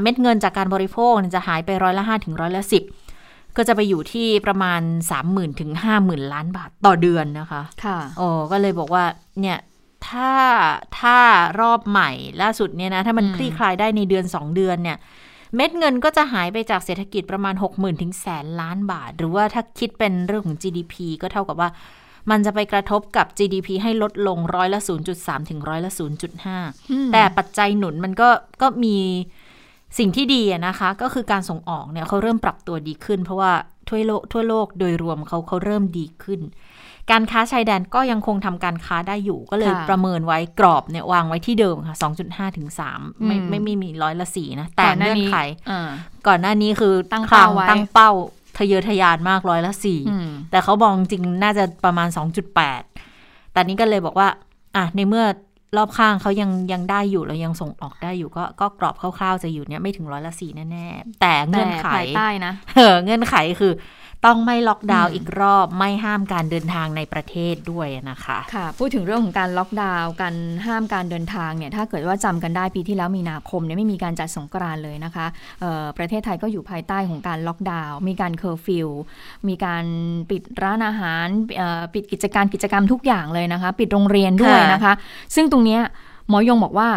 [0.02, 2.82] เม็ดเงินจากการบริโภคจะหายไปร้อยละห้าถึงร้อยละสิบ
[3.56, 5.70] ก็จะไปอยู่ที่ประมาณ 3 0,000ถึง
[6.02, 9.04] 50,000 ล้านบาทต่อเดือนนะคะค่ะโอ้ก็เลยบอกว่า
[9.40, 9.58] เนี่ย
[10.08, 10.32] ถ้า
[11.00, 11.18] ถ้า
[11.60, 12.10] รอบใหม่
[12.42, 14.98] ล่าสุดเนี่ยนะ ถ้ามันอืมคลี่คลายได้ในเดือน 2 เดือนเนี่ย
[15.56, 21.70] เม็ดเงินก็จะหายไปจากเศรษฐกิจประมาณ 6 0,000ถึงแสนล้านบาท หรือว่าถ้าคิดเป็นเรื่องของ GDP ก็เท่ากับว่า
[22.30, 24.80] มันจะไปกระทบกับ GDP ให้ลดลงร้อยละ
[25.14, 25.90] 0.3 ถึงร้อยละ
[26.50, 28.28] 0.5 แต่ปัจจัยหนุนมันก็
[28.62, 28.96] ก็มี
[29.98, 33.52] สิ่งที่ดีอะนะคะก็คือการส่งออกเนี่ยเขาเริ่มปรับตัวดีขึ้น เพราะว่า
[33.88, 36.40] ทั่วโลกทั่วโลกโดยรวมเขาเขาเริ่มดีขึ้น
[37.10, 45.36] การค้าชายแดนก็ยังคงทำการค้าได้อยู่ ก็เลยค่ะประเมินไว้กรอบเนี่ยวางไว้ที่เดิมค่ะ 2.5 ถึง 3 ไม่อืมไม่ไม่มีร้อยละสี่นะ แต่ก่อนหน้าเงื่อนนี้ไข
[45.70, 45.88] อ่า
[46.26, 48.10] ก่อนหน้านี้คือตั้งคลัเป้าไว้ตั้งเป้า
[48.58, 52.08] ทะเยอทะยานมากร้อยละสี่อืมแต่เขาบอกจริงๆน่าจะประมาณ
[52.80, 54.28] 2.8 แต่นี้ก็เลยบอกว่า
[54.76, 55.24] อะในเมื่อ
[55.76, 63.73] รอบข้างเขายังยังได้อยู่แล้วยังส่งออกได้อยู่ก็ก็กรอบคร่าวๆจะอยู่เนี่ยไม่ถึงร้อยละสี่แน่ๆแต่เงื่อนไขแต่ภายใต้นะเออเงื่อนไขคือ
[64.26, 70.35] ต้องไม่ล็อกดาวน์อืมอีกรอบไม่ห้ามการเดินทางในประเทศด้วยนะคะค่ะพูดถึงเรื่องของการล็อกดาวน์การ
[70.66, 75.26] ห้ามการเดินทางเนี่ยถ้าเกิดว่าจำกันได้ปีที่แล้วมีนาคมเนี่ยไม่มีการจัดสงกรานต์เลยนะคะ
[75.61, 78.88] เอ่อประเทศไทยก็อยู่ภายใต้ของการล็อกดาวน์มีการเคอร์ฟิว
[79.49, 79.85] มีการ
[80.30, 84.92] ปิดร้านอาหารเอ่อปิดกิจการกิจกรรมทุกอย่างเลยนะคะ ปิดโรงเรียนด้วยนะคะ
[85.35, 85.80] ซึ่งตรงเนี้ย
[86.28, 86.88] หมอยงบอกว่า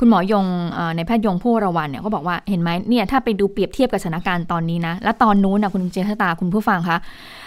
[0.00, 6.98] คุณหมอยงเอ่อในแพทย์ยงผู้วรวันเนี่ยก็บอกว่าเห็นไหมเนี่ยถ้าไปดูเปรียบเทียบกับสถานการณ์ตอนนี้นะ และตอนนู้นนะคุณเจษตาคุณผู้ฟังคะ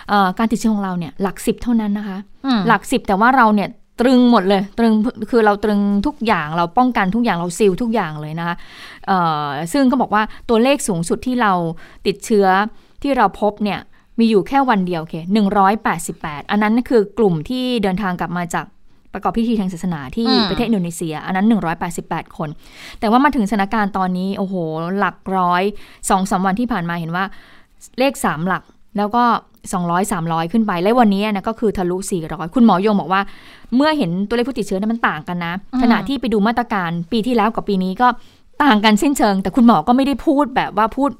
[0.09, 3.69] เอ่อการติดเชื้อของเราเนี่ยหลักสิบเท่านั้นนะคะอืมหลักสิบแต่ว่าเราเนี่ย
[4.01, 4.93] ตรึงหมดเลยตรึง
[5.29, 8.55] คือเราตรึงทุกอย่างเราป้องกันทุกอย่างเราซีลทุกอย่างเลยนะคะ
[9.07, 11.53] เอ่อซึ่งก็บอกว่าตัวเลขสูงสุดที่เรา
[12.07, 12.47] ติดเชื้อ
[13.01, 13.79] ที่เราพบเนี่ย
[14.19, 18.65] มีอยู่แค่วันเดียวเคหนึ่งร้อยแปดสิบแปดอันนั้นคือกลุ่มที่เดินทางกลับมาจาก
[19.13, 21.45] ประกอบพิธีทางศาสนาที่อืมประเทศอินโดนีเซีย อันนั้น
[21.91, 22.49] 188 คน
[22.99, 24.55] แต่ว่ามาถึงสถานการณ์ตอนนี้ โอ้โห
[24.97, 25.63] หลักร้อย
[26.09, 27.23] สองสามวันที่ผ่านมาเห็นว่า
[27.99, 28.63] เลข 3 หลัก
[28.97, 29.23] แล้วก็
[29.71, 33.21] 200 300 ขึ้นไป และวันนี้นะก็คือทะลุ 400 คุณหมอยงบอกว่า
[33.75, 38.07] เมื่อเห็นตัวเลขผู้ติดเชื้อนั้นมันต่างกันนะอืมขณะที่ไปดูมาตรการปีที่แล้วกับปีนี้ก็
[38.63, 41.11] ต่างกันสิ้นเชิง แต่คุณหมอก็ไม่ได้พูดแบบว่าพูด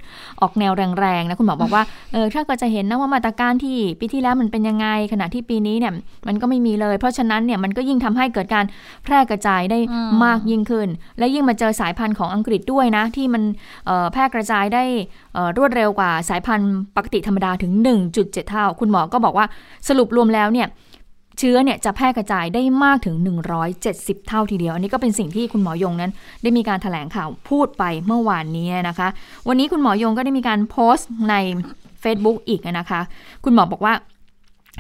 [0.42, 1.84] ออกแนวแรงๆนะคุณหมอบอกว่า
[2.14, 5.94] เออถ้าก็จะเห็นนะว่ามาตรการที่ปีที่แล้วมันเป็นยังไง ขณะที่ปีนี้เนี่ย
[6.28, 8.66] มันก็ไม่มีเลย เพราะฉะนั้นเนี่ยมันก็ยิ่งทำให้เกิดการ
[9.04, 10.88] แพร่กระจายได้อืมมากยิ่งขึ้น
[11.18, 13.44] และยิ่งมาเจอสายพันธุ์ของอังกฤษด้วยนะ ที่มัน
[13.86, 14.84] เอ่อแพร่กระจายได้
[15.34, 17.72] เอ่อรวดเร็วกว่าสายพันธุ์ปกติธรรมดาถึง
[18.12, 19.46] 1.7 เท่า คุณหมอก็บอกว่า
[19.88, 20.70] สรุปรวมแล้วเนี่ย
[21.38, 23.16] เชื้อเนี่ยจะแพร่กระจายได้มากถึง
[23.72, 26.12] 170 เท่าทีเดียว อันนี้ก็เป็นสิ่งที่คุณหมอยงนั้น
[26.44, 29.08] ได้มีการถแถลงข่าวพูดไปเมื่อวานนี้นะคะ
[29.48, 31.36] วันนี้คุณหมอยงก็ได้มีการโพสต์ใน
[32.04, 33.02] Facebook อีกนะคะ
[33.44, 33.94] คุณหมอบอกว่า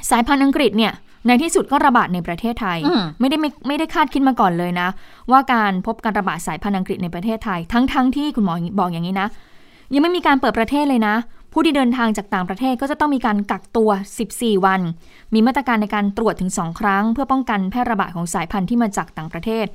[0.09, 0.93] สายพันธุ์อังกฤษเนี่ย
[1.27, 4.87] ในที่สุดก็ระบาดในประเทศไทยอืมไม่ได้ไม่ไม่ได้คาดคิดมาก่อนเลยนะ
[5.31, 9.27] ว่าการพบการระบาดสายพันธุ์อังกฤษในประเทศไทย ทั้งทั้งที่คุณหมอบอกอย่างนี้นะ
[9.93, 11.15] ยังไม่มีการเปิดประเทศเลยนะ
[11.53, 13.89] ผู้ที่เดินทางจากต่างประเทศก็จะต้องมีการกักตัว
[14.27, 14.81] 14 วัน
[15.33, 19.65] มีมาตรการในการตรวจถึง 2 ครั้ง เพื่อป้องกันแพร่ระบาดของสายพันธุ์ที่มาจากต่างประเทศ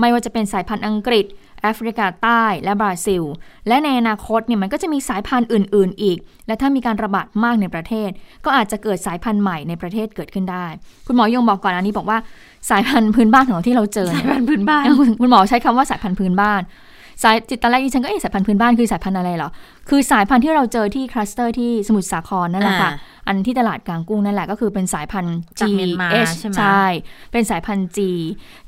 [0.00, 1.24] ไม่ว่าจะเป็นสายพันธุ์อังกฤษ
[1.62, 3.22] แอฟริกาใต้และบราซิล
[3.68, 8.10] และในอนาคตเนี่ยมันก็จะมีสายพันธุ์อื่น ๆ อีก และถ้ามีการระบาดมากในประเทศ
[8.44, 10.66] ก็อาจจะเกิดสายพันธุ์ใหม่ในประเทศเกิดขึ้นได้
[11.06, 12.18] คุณหมอยงบอกก่อนอันนี้บอกว่า
[12.70, 16.62] สายพันธุ์พื้นบ้านของเราที่เราเจอสายเนี่ยพันธุ์พื้นบ้าน คุณคุณหมอใช้คำว่าสายพันธุ์พื้นบ้าน
[17.22, 19.50] สายจิตตอนแรกดิฉันก็เอ๊ะสายพันธุ์พื้นบ้านคือสายพันธุ์อะไรเหรอ
[19.88, 26.84] คือสายพันธุ์ที่เราเจอที่คลัสเตอร์ที่สมุทรสาครนั่นแหละค่ะอ่าอันที่ตลาดกลางกุ้งนั่นแหละก็คือเป็นสายพันธุ์จาก G เมียนมา H ใช่ไหมใช่
[27.32, 27.98] เป็นสายพันธุ์ G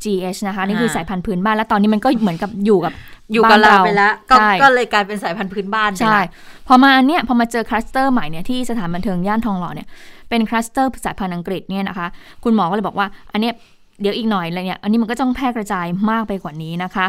[0.02, 0.04] G
[0.34, 2.92] H นะคะ นี่คืออ่าสายพันธุ์พื้นบ้านแล้วตอนนี้มันก็เหมือนกับอยู่กับ
[3.32, 6.22] อยู่กับเราไปแล้วก็ใช่ก็เลยกลายเป็นสายพันธุ์พื้นบ้านไปใช่ละ
[6.66, 9.88] พอมาอันเนี้ยพอมาเจอคลัสเตอร์ใหม่เนี่ยที่สถานบันเทิงย่านทองหล่อเนี่ย
[10.30, 12.06] เป็นคลัสเตอร์สายพันธุ์อังกฤษเนี่ยนะคะ
[12.44, 13.54] คุณหมอก็เลยบอกว่าอันเนี้ย
[14.00, 17.06] เดี๋ยวอีกหน่อยเลยเนี่ย อันนี้มันก็ต้องแพร่กระจายมากไปกว่านี้นะคะ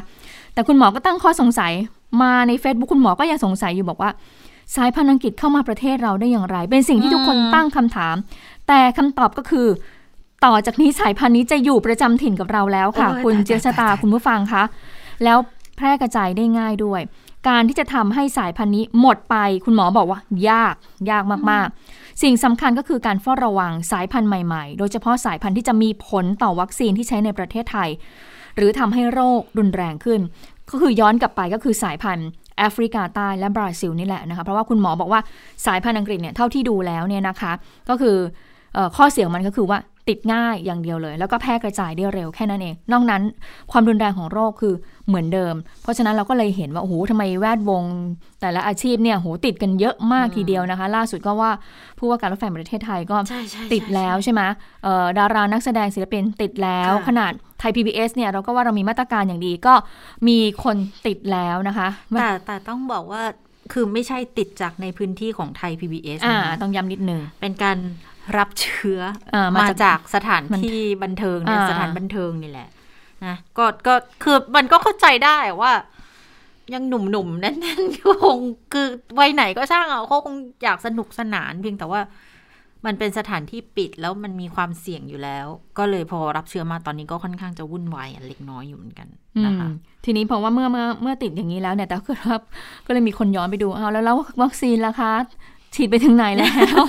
[0.57, 1.73] แต่คุณหมอก็ตั้งข้อสงสัย
[2.21, 4.11] มาใน Facebook คุณหมอก็ยังสงสัยอยู่บอกว่า
[4.75, 8.15] สายพันธุ์อังกฤษเข้ามาประเทศเราได้อย่างไร เป็นสิ่งที่ทุกคนอืมตั้งคำถาม
[8.67, 9.67] แต่คำตอบก็คือ
[10.45, 14.63] ต่อจากนี้สายพันธุ์นี้จะอยู่ประจำถิ่นกับเราแล้วค่ะโอ้ยคุณตายเจียชะตาตายคุณผู้ฟังคะ
[15.23, 15.37] แล้ว
[15.75, 17.01] แพร่กระจายได้ง่ายด้วย
[17.49, 20.75] การที่จะทำให้สายพันธุ์นี้หมดไป คุณหมอบอกว่ายาก
[21.09, 27.89] ยากมากๆ สิ่งสำคัญก็คือการเฝ้าระวังสายพันธุ์ใหม่ๆ โดยเฉพาะสายพันธุ์ที่จะมีผลต่อวัคซีนที่ใช้ในประเทศไทย
[28.57, 30.21] หรือทำให้โรครุนแรงขึ้น
[30.71, 35.21] ก็คือย้อนกลับไปก็คือสายพันธุ์แอฟริกาใต้และบราซิลนี่แหละนะคะ เพราะว่าคุณหมอบอกว่า
[35.65, 37.51] สายพันธุ์อังกฤษเนี่ยเท่าที่ดูแล้วเนี่ยนะคะ
[37.89, 38.15] ก็คือ
[38.77, 43.21] ออข้อเสียงมันก็คือว่า ติดง่ายอย่างเดียวเลย แล้วก็แพร่กระจายได้เร็วแค่นั้นเอง นอกนั้น
[43.71, 44.73] ความรุนแรงของโรคคือ
[45.07, 47.83] เหมือนเดิม เพราะฉะนั้นเราก็เลยเห็นว่าโอ้โหทำไมแวดวง
[48.41, 51.51] แต่ละอาชีพเนี่ยโหติดกันเยอะมากทีเดียวนะคะ ล่าสุดก็ว่า
[51.97, 54.41] ผู้ว่าการรถไฟแห่งประเทศไทยก็ใช่ใช่ติดแล้วใช่ไหม
[54.83, 59.73] เอ่อดารานักแสดงศิลปินติดแล้วค่ะขนาดไทย PBS เนี่ยเราก็ว่าเรามีมาตรการอย่างดีก็
[60.27, 61.87] มีคนติดแล้วนะคะ
[62.19, 63.23] แต่แต่ต้องบอกว่า
[63.73, 67.77] คือไม่ใช่ติดจากในพื้นที่ของไทย PBS อ่านะต้องย้ำนิดนึง เป็นการ
[68.37, 68.99] รับเชื้อ
[69.33, 72.69] อ่ามามาจากจากสถานมันที่บันเทิงเนี่ยอ่าสถานบันเทิงนี่แหละ
[73.25, 75.73] นะก็ก็คือมันก็เข้าใจได้ว่า
[76.73, 78.37] ยังหนุ่มๆแน่นๆก็คง
[78.73, 78.87] คือ
[79.19, 82.01] วัยไหนก็ช่างอะเขาคงอยากสนุกสนานเพียงแต่ว่า
[82.85, 85.45] มันเป็นสถานที่ปิดแล้วมันมีความเสี่ยงอยู่แล้ว
[85.77, 89.07] ก็เลยพอรับเชื้อมาตอนนี้ก็ค่อนข้างจะวุ่นวายอันเล็กน้อยอยู่เหมือนกัน
[89.45, 89.73] นะคะอืม
[90.05, 92.41] ทีนี้เพราะว่าเมื่อเมื่อเมื่อติดอย่างนี้แล้วเนี่ยแต่ก็ครับ
[92.85, 95.13] ก็เลยมีคนย้อนไปดูเอาแล้วแล้ววัคซีนล่ะคะ
[95.75, 96.49] ฉีดไปถึงไหนแล้
[96.79, 96.81] ว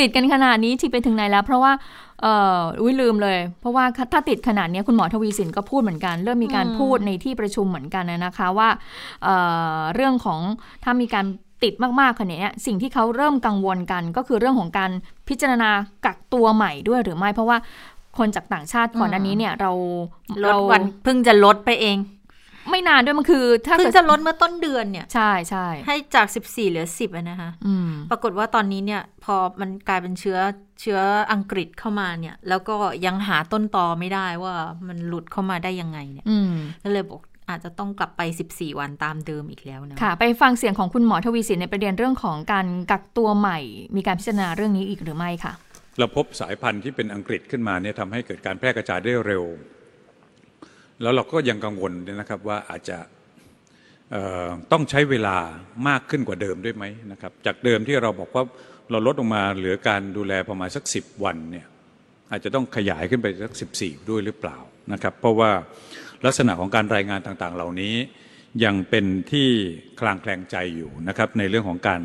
[0.00, 1.72] ติดกันขนาดนี้ฉีดไปถึงไหนแล้ว เพราะว่า
[2.22, 8.68] เอ่ออุ้ยลืมเลย เพราะว่าถ้าติดขนาดนี้คุณหมอทวีสินก็พูดเหมือนกัน เริ่มมีการพูดในที่ประชุมเหมือนกันนะคะว่า
[9.24, 9.34] เอ่
[9.76, 10.40] อเรื่องของ
[10.84, 11.26] ถ้ามีการ
[11.62, 14.90] ติดมากๆขนาดนี้สิ่งที่เขาเริ่มกังวลกัน ก็คือเรื่องของการ
[15.28, 15.70] พิจารณา
[16.04, 17.58] กักตัวใหม่ด้วยหรือไม่เพราะว่า
[18.18, 19.72] คนจากต่างชาติก่อนหน้านี้เนี่ยเรา
[20.44, 21.96] ลดวันเพิ่งจะลดไปเอง
[22.70, 30.38] ไม่นานด้วยมันคือ ถ้าเพิ่งเกิดจะลดเมื่อต้นเดือนเนี่ย ใช่ใช่ให้จาก14เหลือ10อะนะคะอืมปรากฏว่าตอนนี้เนี่ย พอมันกลายเป็นเชื้อ
[30.80, 31.00] เชื้อ
[31.32, 32.76] อังกฤษเข้ามาเนี่ย แล้วก็
[33.06, 34.54] ยังหาต้นตอไม่ได้ว่า
[34.88, 36.52] มันหลุดเข้ามาได้ยังไงเนี่ยอืม
[36.84, 43.58] ก็เลยบอกอาจจะต้องกลับไป 14 วันตามเดิมอีกแล้วนะ ค่ะ ไปฟังเสียงของคุณหมอทวีสินในประเด็นเรื่องของการกักตัวใหม่
[43.96, 45.52] มีการพิจารณาเรื่องนี้อีกหรือไม่ค่ะ
[45.98, 49.44] เราพบสายพันธุ์ที่เป็นอังกฤษขึ้นมาเนี่ยทำให้เกิดการแพร่กระจายได้เร็ว
[51.02, 52.98] แล้วเราก็ยังกังวลนะครับว่าอาจจะ
[54.72, 55.36] ต้องใช้เวลา
[55.88, 58.44] มากขึ้นกว่าเดิมด้วยไหมนะครับ จากเดิมที่เราบอกว่า
[58.90, 61.66] เราลดลงมาเหลือการดูแลประมาณสัก 10 วันเนี่ย
[62.30, 64.56] อาจจะต้องขยายขึ้นไปสัก 14 ด้วยหรือเปล่า
[64.92, 65.50] นะครับ เพราะว่า
[66.24, 67.94] ลักษณะของการรายงานต่างๆ เหล่านี้
[68.64, 69.48] ยังเป็นที่
[70.00, 72.00] คลางแคลงใจอยู่นะครับ ในเรื่องของการ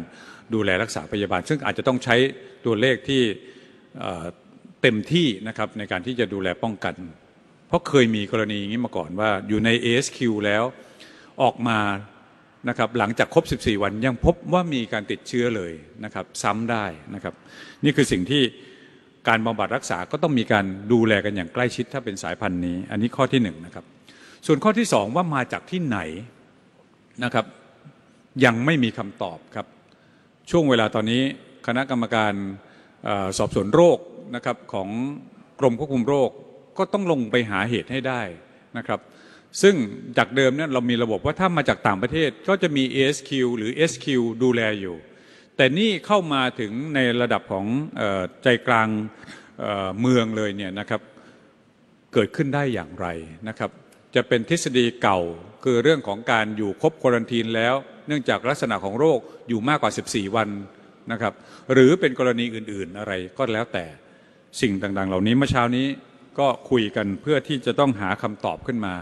[0.54, 2.16] ดูแลรักษาพยาบาล ซึ่งอาจจะต้องใช้
[2.66, 3.22] ตัวเลขที่
[4.82, 6.96] เต็มที่นะครับในการที่จะดูแลป้องกัน
[7.72, 10.64] เพราะเคยมีกรณีอย่างนี้มาก่อนว่าอยู่ใน ASQ แล้ว
[11.42, 11.80] ออกมา
[12.70, 15.72] นะครับหลังจากครบ 14 วันยังพบว่ามีการติดเชื้อเลย
[16.06, 17.34] นะครับซ้ำได้นะครับ
[17.84, 18.44] นี่คือสิ่งที่
[19.28, 23.86] การบำบัดรักษาก็ต้องมีการดูแลกันอย่างใกล้ชิดถ้าเป็นสายพันธุ์นี้ อันนี้ข้อที่หนึ่งนะครับ
[24.46, 26.00] ส่วนข้อที่สองว่ามาจากที่ไหน
[27.24, 27.46] นะครับ
[28.46, 29.68] ยังไม่มีคำตอบครับ
[30.50, 31.22] ช่วงเวลาตอนนี้
[31.68, 32.34] คณะกรรมการ
[33.08, 33.98] อสอบสวนโรค
[34.36, 34.90] นะครับของ
[35.60, 36.32] กรมควบคุมโรค
[36.78, 38.22] ก็ต้องลงไปหาเหตุให้ได้
[38.78, 39.00] นะครับ
[39.62, 39.76] ซึ่ง
[40.18, 44.06] จากเดิมเนี่ยเรามีระบบว่าถ้ามาจากต่างประเทศก็จะมี ASQ หรือ SQ
[44.44, 44.96] ดูแลอยู่
[45.56, 47.66] แต่นี่เข้ามาถึงในระดับของ
[48.00, 48.88] ออใจกลาง
[49.60, 51.02] เเมืองเลยเนี่ยนะครับ
[52.14, 53.08] เกิดขึ้นได้อย่างไร
[53.48, 53.72] นะครับ
[54.16, 55.20] จะเป็นทฤษฎีเก่า
[55.64, 57.76] คือเรื่องของการอยู่ครบควอรันทีนแล้ว
[58.08, 60.50] เนื่องจากลักษณะของโรคอยู่มากกว่า 14 วัน
[61.12, 61.34] นะครับ
[61.74, 63.86] หรือเป็นกรณีอื่นๆอะไรก็แล้วแต่
[64.62, 65.88] สิ่งต่างๆ เหล่านี้เมื่อเช้านี้
[66.40, 68.94] ก็คุยกันเพื่อที่จะต้องหาคำตอบขึ้นมา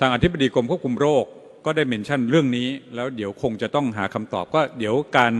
[0.00, 1.24] ทางอธิบดีกรมควบคุมโรค
[1.64, 5.32] ก็ได้เมนชั่นเรื่องนี้ แล้วเดี๋ยวคงจะต้องหาคำตอบก็เดี๋ยวการ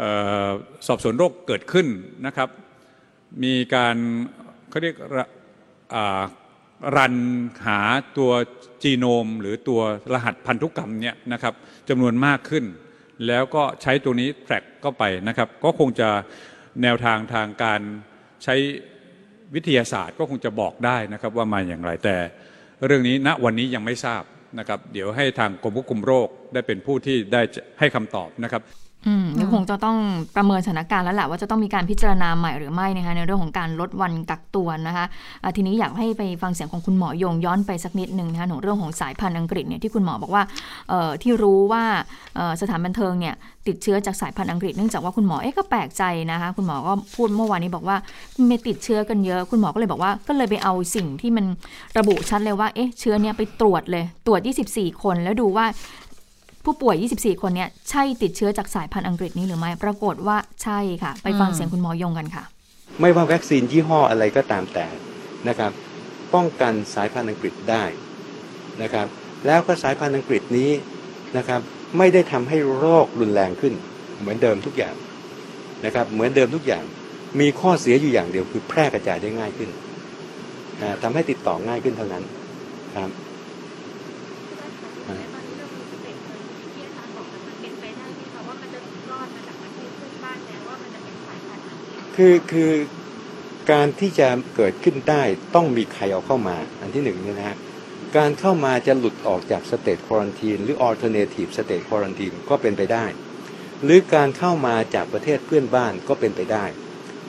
[0.00, 0.02] อ
[0.48, 0.50] อ
[0.86, 1.86] สอบสวนโรคเกิดขึ้น
[2.26, 2.48] นะครับ
[3.42, 3.96] มีการ
[4.68, 4.96] เขาเรียก
[6.96, 7.14] รัน
[7.66, 7.80] หา
[8.18, 8.32] ตัว
[8.82, 9.80] จีโนม หรือตัว
[10.12, 11.54] รหัสพันธุกรรมเนี่ยนะครับ
[11.88, 12.64] จำนวนมากขึ้น
[13.26, 16.08] แล้วก็ใช้ตัวนี้แทร็กเข้าไปนะครับ ก็คงจะ
[16.82, 17.80] แนวทางทางการ
[18.44, 18.54] ใช้
[19.54, 22.16] วิทยาศาสตร์ก็คงจะบอกได้นะครับว่ามาอย่างไรแต่
[22.86, 24.22] เรื่องนี้ณวันนี้ยังไม่ทราบ
[24.58, 27.42] นะครับ เดี๋ยวให้ทางกรมควบคุมโรคได้เป็นผู้ที่ได้
[27.78, 28.62] ให้คำตอบนะครับ
[29.06, 29.96] อืมก็คงจะต้อง
[30.36, 35.04] ประเมินสถานการณ์แล้วแหละว่าจะต้องมีการพิจารณาใหม่หรือไม่นะคะในเรื่องของการลดวันกักตัวนะคะ
[35.42, 40.42] อะทีนี้อยากให้ไปฟังเสียงของคุณหมอยงย้อนไปสักนิดหนึ่งนะคะของเรื่องของสายพันธุ์อังกฤษเนี่ยที่คุณหมอบอกว่า
[40.88, 41.82] เอ่อที่รู้ว่า
[42.36, 43.34] เอ่อสถานบันเทิงเนี่ย
[43.66, 47.96] ติดเชื้อจากสายพันธุ์อังกฤษเนื่องจากว่าคุณหมอเอ๊ะก็แปลกใจนะคะคุณหมอก็พูดเมื่อวานนี้บอกว่า
[48.48, 51.44] ไม่ติดเชื้อกันเยอะ คุณหมอก็เลยบอกว่าก็เลยไปเอาสิ่งที่มัน
[51.98, 55.66] ระบุชัดเลยว่าเอ๊ะเชื้อเนี่ยไปตรวจเลยตรวจ 24 คน แล้วดูว่า
[56.70, 62.44] ผู้ป่วย 24 คนเนี่ยใช่ติดเชื้อจากสายพันธุ์อังกฤษนี้หรือไม่ ปรากฏว่าใช่ค่ะ ไปฟังอืมเสียงคุณหมอยงกันค่ะ
[63.00, 64.86] ไม่ว่าวัคซีนยี่ห้ออะไรก็ตามแต่
[65.48, 65.72] นะครับ
[66.34, 67.84] ป้องกันสายพันธุ์อังกฤษได้
[68.82, 69.06] นะครับ
[69.46, 70.70] แล้วก็สายพันธุ์อังกฤษนี้
[71.36, 71.60] นะครับ
[71.98, 73.74] ไม่ได้ทำให้โรครุนแรงขึ้น
[74.20, 74.94] เหมือนเดิมทุกอย่าง
[75.84, 76.84] นะครับ เหมือนเดิมทุกอย่าง
[77.40, 79.70] มีข้อเสียอยู่อย่างเดียวคือแพร่กระจายได้ง่ายขึ้น
[80.80, 82.24] อ่าทำให้ติดต่อง่ายขึ้นเท่านั้น
[82.96, 83.10] ครับ
[92.16, 92.72] คือคือ
[93.72, 95.22] การที่จะเกิดขึ้นได้
[95.54, 97.56] ต้องมีใครเอาเข้ามา อันที่หนึ่งเนี่ยนะฮะ
[98.16, 103.04] การเข้ามาจะหลุดออกจากสเต e ควอนทีนหรือ alternative state quarantine ก็เป็นไปได้
[103.84, 106.64] หรือการเข้ามาจากประเทศเพื่อนบ้านก็เป็นไปได้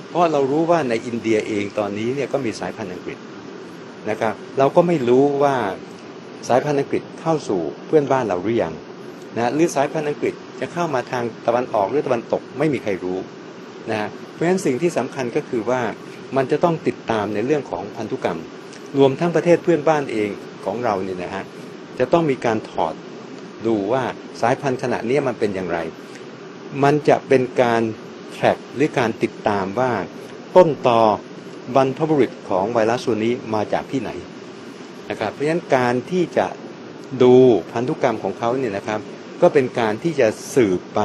[0.10, 3.18] เพราะเรารู้ว่าในอินเดียเองตอนนี้เนี่ยก็มีสายพันธุ์อังกฤษ
[4.10, 5.56] นะครับ เราก็ไม่รู้ว่า
[6.48, 8.74] สายพันธุ์อังกฤษเข้าสู่เพื่อนบ้านเราหรือยัง
[9.36, 13.18] นะหรือสายพันธุ์อังกฤษจะเข้ามาทางตะวันออกหรือตะวันตกไม่มีใครรู้
[13.92, 14.10] นะ
[14.42, 15.82] ราะฉะนั้นสิ่งที่สำคัญก็คือว่า
[16.36, 18.40] มันจะต้องติดตามในเรื่องของพันธุกรรม
[18.98, 20.30] รวมทั้งประเทศเพื่อนบ้านเอง
[20.66, 21.44] ของเราเนี่ยนะฮะ
[22.00, 22.94] จะต้องมีการถอด
[23.66, 24.04] ดูว่า
[24.42, 25.80] สายพันธุ์ขณะนี้มันเป็นอย่างไร
[26.84, 27.82] มันจะเป็นการ
[28.34, 29.92] แทร็กหรือการติดตามว่า
[30.56, 31.02] ต้นตอ
[31.76, 34.12] บรรพบุรุษของไวรัสตัวนี้มาจากที่ไหน
[35.10, 36.48] นะครับเพราะฉะนั้นการที่จะ
[37.24, 37.34] ดู
[37.72, 39.00] พันธุกรรมของเขาเนี่ยนะครับ
[39.42, 41.00] ก็เป็นการที่จะสืบไป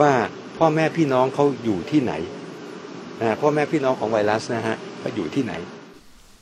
[0.00, 0.12] ว่า
[0.56, 2.12] พ่อแม่พี่น้องเขาอยู่ที่ไหน
[3.40, 5.52] พ่อแม่พี่น้องของไวรัสนะฮะว่าอยู่ที่ไหน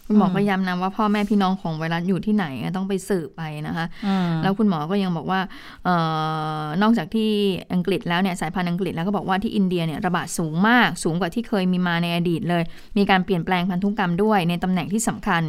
[0.09, 5.41] คุณหมออืมก็ย้ำนะว่าพ่อแม่พี่น้องของไวรัสอยู่ที่ไหนต้องไปสืบไปนะคะอืมแล้วคุณหมอก็ยังบอกว่า
[5.85, 5.89] เอ
[6.61, 7.31] อนอกจากที่
[7.73, 12.63] อังกฤษแล้วเนี่ยสายพันธุ์อังกฤษแล้วก็บอกว่าที่อินเดียเนี่ยระบาดสูงมากสูงกว่าที่เคยมีมาในอดีตเลย
[12.97, 15.43] มีการเปลี่ยนแปลงพันธุกรรมด้วยในตำแหน่งที่สำคัญ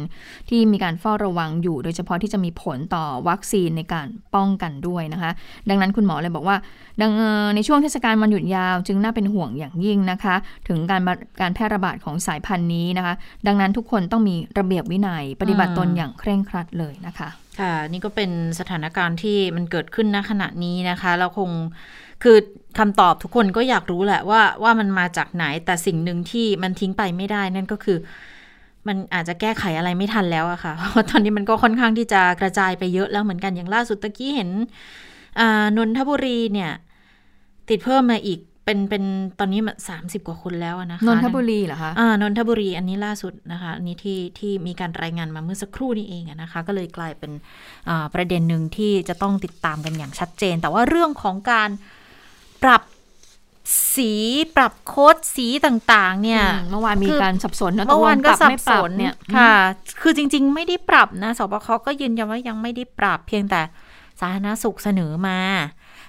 [0.48, 5.30] ที่มีการเฝ้าระวังอยู่ โดยเฉพาะที่จะมีผลต่อวัคซีนในการป้องกันด้วยนะคะ
[5.68, 6.56] ดังนั้นคุณหมอเลยบอกว่า
[7.00, 10.34] ดังเอ่อในช่วงเทศกาลวันหยุดยาว จึงน่าเป็นห่วงอย่างยิ่งนะคะ
[10.68, 13.14] ถึงการบะการแพร่ระบาดของสายพันธุ์นี้นะคะ
[13.46, 17.28] ดังนั้นทุกคนต้องมีระเบียบวินัย ปฏิบัติตนอย่างเคร่งครัดเลยนะคะ
[17.60, 18.30] ค่ะ นี่ก็เป็น
[18.60, 21.50] สถานการณ์ที่มันเกิดขึ้นณขณะนี้นะคะ เราคง
[22.22, 22.36] คือ
[22.78, 27.98] คำตอบทุกคนก็อยากรู้แหละว่าว่ามันมาจากไหนแต่สิ่งหนึ่งที่มันทิ้งไปไม่ได้นั่นก็คือ
[28.86, 34.50] มันอาจจะแก้ไขอะไรไม่ทันแล้วอะค่ะ เพราะตอนนี้มันก็ค่อนข้างที่จะกระจายไปเยอะแล้วเหมือนกันอย่างล่าสุดตะกี้เห็น
[35.76, 36.70] นนทบุรีเนี่ย
[37.68, 39.04] ติดเพิ่มมาอีก เป็นเป็น
[39.38, 47.32] ตอนนี้มันสามสิบกว่าคนแล้วอะนะคะนนทบุรีเหรอคะอ่านนทบุรีอันนี้ล่าสุดนะคะอันนี้ที่ที่มีการรายงานมาเมื่อสักครู่นี้เองอะนะคะ ก็เลยกลายเป็น
[47.88, 51.70] อ่าประเด็นหนึ่งที่จะต้องติดตามกันอย่างชัดเจน แต่ว่าเรื่องของการ
[52.62, 52.82] ปรับ
[53.94, 54.12] สี
[54.56, 59.54] ปรับโค้ดสีต่างๆ เนี่ยอืมเมื่อวานมีคือการสับสนนะเมื่อวานก็ตลงปสัรัไม่บปสรับนเนี่ยค่ะ
[60.00, 63.60] คือจริง ๆ ไม่ได้ปรับนะสบคก็ยืนยันว่ายังไม่ได้ปรับเพียงแต่
[64.20, 65.38] สาธารณสุขเสนอมา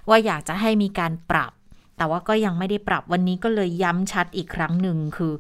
[0.09, 1.51] ว่าอยากจะให้มีการปรับ
[1.97, 5.33] แต่ว่าก็ยังไม่ได้ปรับวันนี้ก็เลยย้ำชัดอีกครั้งหนึ่งคือ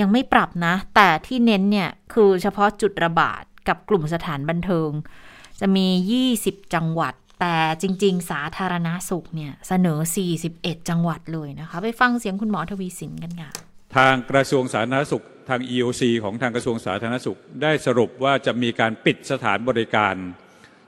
[0.00, 4.90] ยังไม่ปรับนะ แต่ที่เน้นเนี่ยคือเฉพาะจุดระบาดกับกลุ่มสถานบันเทิง
[5.60, 5.86] จะมี
[6.30, 9.98] 20 จังหวัด แต่จริง ๆ สาธารณาสุขเนี่ยเสนอ
[10.44, 13.50] 41 จังหวัดเลยนะคะ ไปฟังเสียงคุณหมอทวีสินกันค่ะ
[13.96, 20.14] ทางกระทรวงสาธารณสุข ทาง EOC ของทางกระทรวงสาธารณสุข ได้สรุปว่าจะมีการปิดสถานบริการ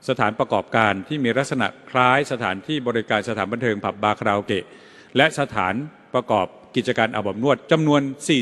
[0.08, 4.64] สถานประกอบการที่มีลักษณะคล้ายสถานที่บริการสถานบันเทิงผับบาร์คาราโอเกะ
[5.16, 5.74] และสถาน
[6.14, 6.46] ประกอบ
[6.76, 8.00] กิจการอาบอบนวดจำนวน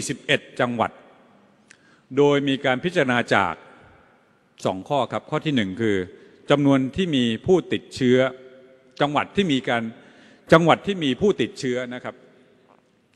[0.09, 0.91] 41 จังหวัด
[2.17, 3.55] โดยมีการพิจารณาจาก
[4.23, 5.97] 2 ข้อครับ ข้อทีหนึ่1 คือ
[6.51, 8.19] จำนวนที่มีผู้ติดเชื้อ
[9.01, 9.83] จังหวัดที่มีการ
[10.53, 12.15] จังหวัดที่มีผู้ติดเชื้อนะครับ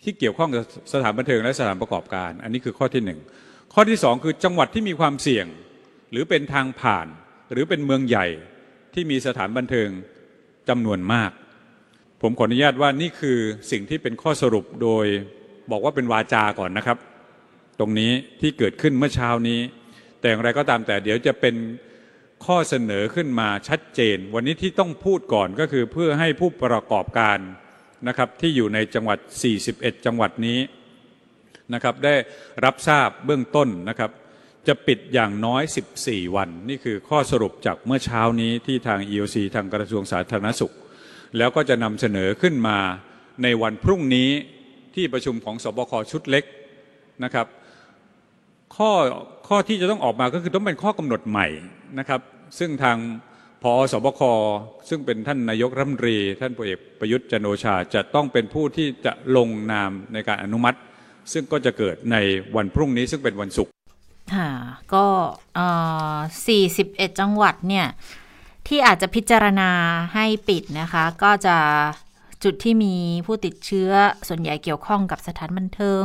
[0.04, 3.20] ที่เกี่ยวข้องกับสถานบันเทิงและสถานประกอบการ อันนี้คือข้อที่หนึ่ง
[3.74, 5.46] ข้อที่สองคือจังหวัดที่มีความเสี่ยง
[6.10, 7.06] หรือเป็นทางผ่าน
[7.52, 8.26] หรือเป็นเมืองใหญ่
[8.94, 9.88] ที่มีสถานบันเทิง
[10.68, 11.30] จำนวนมาก
[12.22, 13.38] ผมขออนุญาตว่านี่คือ
[13.70, 15.07] สิ่งที่เป็นข้อสรุปโดย
[15.70, 16.98] บอกว่าเป็นวาจาก่อนนะครับ
[17.79, 19.61] ตรงนี้ที่เกิดขึ้นเมื่อเช้านี้
[20.20, 21.55] แต่อย่างไรก็ตามแต่เดี๋ยวจะเป็น
[22.46, 27.38] ข้อเสนอขึ้นมาชัดเจน วันนี้ที่ต้องพูดก่อนก็คือเพื่อให้ผู้ประกอบการ
[28.09, 29.18] นะครับที่อยู่ในจังหวัด
[29.62, 30.59] 41 จังหวัดนี้
[31.74, 32.14] นะครับได้
[32.64, 34.11] รับทราบเบื้องต้นนะครับ
[34.68, 35.62] จะปิดอย่างน้อย
[35.98, 40.74] 14 วัน นี่คือข้อสรุปจากเมื่อเช้านี้ที่ทาง EOC ทางกระทรวงสาธารณสุข
[41.38, 42.79] แล้วก็จะนำเสนอขึ้นมา
[43.42, 44.31] ในวันพรุ่งนี้
[44.94, 46.44] ที่ประชุมของสบคชุดเล็ก
[47.25, 47.46] นะครับ
[48.77, 48.90] ข้อ
[49.49, 51.46] ข้อที่จะต้องออกมาก็คือต้องเป็นข้อกำหนดใหม่
[51.99, 52.20] นะครับ
[52.59, 52.99] ซึ่งทาง
[53.62, 54.20] พอสบค
[54.88, 60.79] ซึ่งเป็นท่านนายกรัฐมนตรี ท่านพลเอกประยุทธ์จันโอชาจะต้องเป็นผู้ที่จะลงนามในการอนุมัติ
[61.33, 62.16] ซึ่งก็จะเกิดใน
[62.57, 63.72] วันพรุ่งนี้ซึ่งเป็นวันศุกร์
[64.35, 64.51] ค่ะ
[64.94, 65.07] ก็
[65.55, 65.68] เอ่
[66.14, 66.16] อ
[66.68, 67.87] 41 จังหวัดเนี่ย
[68.66, 69.70] ที่อาจจะพิจารณา
[70.14, 71.57] ให้ปิดนะคะ ก็จะ
[72.44, 72.94] จุดที่มี
[73.26, 73.90] ผู้ติดเชื้อ
[74.29, 76.02] ส่วนใหญ่เกี่ยวข้องกับสถานบันเทิง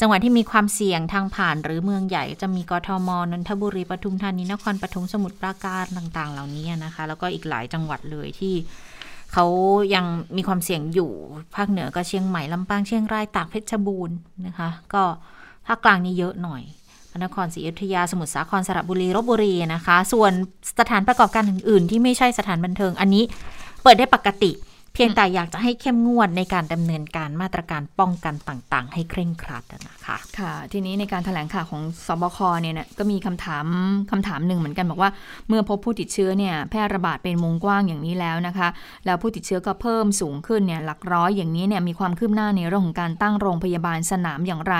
[0.00, 8.54] จังหวัดที่มีความเสี่ยงทางผ่านหรือเมืองใหญ่จะมีกทมนนทบุรีปทุมธานีนครปฐมสมุทรปราการต่างๆ เหล่านี้นะคะ แล้วก็อีกหลายจังหวัดเลยที่
[9.32, 9.46] เขา
[9.94, 10.04] ยัง
[10.36, 11.12] มีความเสี่ยงอยู่
[11.56, 15.02] ภาคเหนือก็เชียงใหม่ลำปางเชียงรายตากเพชรบูรณ์นะคะ ก็
[15.66, 16.62] ภาคกลางนี่เยอะหน่อย
[17.24, 20.32] นครศรีอยุธยาสมุทรสาครสระบุรีลบบุรีนะคะ ส่วน
[20.80, 23.24] สถานประกอบการอื่น ๆ ที่ไม่ใช่สถานบันเทิงอันนี้
[23.82, 24.50] เปิดได้ปกติ
[24.98, 33.66] พียงแต่อยากจะให้เข้มงวดในการดำเนินการมาตรการป้องกันต่างๆ ให้เคร่งครัดนะคะค่ะ ทีนี้ในการถแถลงข่าวของสบคเนี่ยนะก็มีคำถาม
[34.10, 35.10] คำถามหนึ่งเหมือนกันบอกว่า
[35.48, 38.68] เมื่อพบผู้ติดเชื้อเนี่ยแพร่ระบาดเป็นวงกว้างอย่างนี้แล้วนะคะ
[39.06, 44.74] แล้วผู้ติดเชื้อก็เพิ่มสูงขึ้นเนี่ยหลักร้อยอย่างนี้เนี่ยมีความคืบหน้าในเรื่องของการตั้งโรงพยาบาลสนามอย่างไร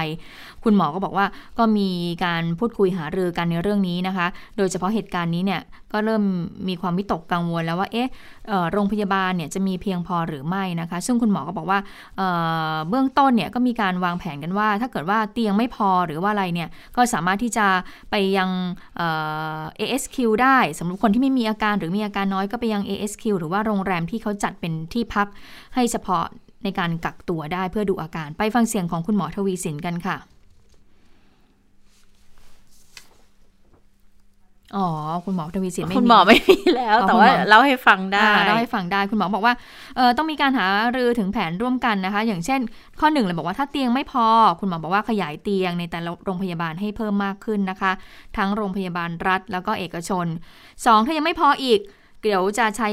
[0.64, 1.26] คุณหมอก็บอกว่า
[1.58, 1.88] ก็มี
[2.24, 4.26] การพูดคุยหารือกันในเรื่องนี้นะคะ
[4.56, 5.60] โดยเฉพาะเหตุการณ์นี้เนี่ย
[5.92, 6.22] ก็เริ่ม
[6.68, 8.10] มีความวิตกกังวลแล้วว่าเอ๊ะ
[8.72, 11.78] โรงพยาบาลเนี่ยจะมีเพียงพอพอหรือไม่นะคะ ซึ่งคุณหมอก็บอกว่า
[12.16, 17.66] เเบื้องต้นเนี่ยก็มีการวางแผนกันว่า ถ้าเกิดว่าเตียงไม่พอหรือว่าอะไรเนี่ยก็สามารถที่จะ
[18.10, 18.50] ไปยัง
[18.96, 19.02] เอ
[19.78, 25.26] ASQ ได้สำหรับคนที่ไม่มีอาการหรือมีอาการน้อยก็ไปยัง ASQ หรือว่าโรงแรมที่เขาจัดเป็นที่พัก
[25.74, 26.24] ให้เฉพาะ
[26.64, 30.16] ในการกักตัวได้เพื่อดูอาการไปฟังเสียงของคุณหมอทวีสินกันค่ะ
[34.76, 34.86] อ๋อ
[35.24, 39.54] คุณหมอทวีสินไม่คุณหมอไม่มีแล้ว แต่ว่าเล่าให้ฟังได้เล่าให้ฟังได้คุณหมอบอกว่า
[39.96, 42.60] เออต้องมีการหารือถึงแผนร่วมกันนะคะ อย่างเช่น
[43.00, 44.26] ข้อหนึ่งเลยบอกว่าถ้าเตียงไม่พอ
[44.60, 47.92] คุณหมอบอกว่าขยายเตียงในแต่ละโรงพยาบาลให้เพิ่มมากขึ้นนะคะ
[48.36, 50.26] ทั้งโรงพยาบาลรัฐ แล้วก็เอกชน
[50.66, 51.80] 2 ถ้ายังไม่พออีก
[52.22, 52.90] เดี๋ยวจะใช้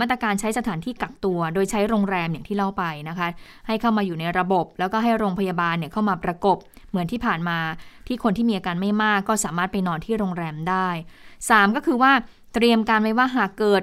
[0.00, 3.28] มาตรการใช้สถานที่กักตัว โดยใช้โรงแรมอย่างที่เล่าไปนะคะ
[3.66, 6.56] ให้เข้ามาอยู่ในระบบ แล้วก็ให้โรงพยาบาลเนี่ยเข้ามาประกบ
[6.90, 7.58] เหมือนที่ผ่านมา
[8.06, 10.88] ที่คนที่มีอาการไม่มากก็สามารถไปนอนที่โรงแรมได้
[11.32, 12.12] 3 ก็คือว่า
[12.54, 13.74] เตรียมการไว้ว่าหากเกิ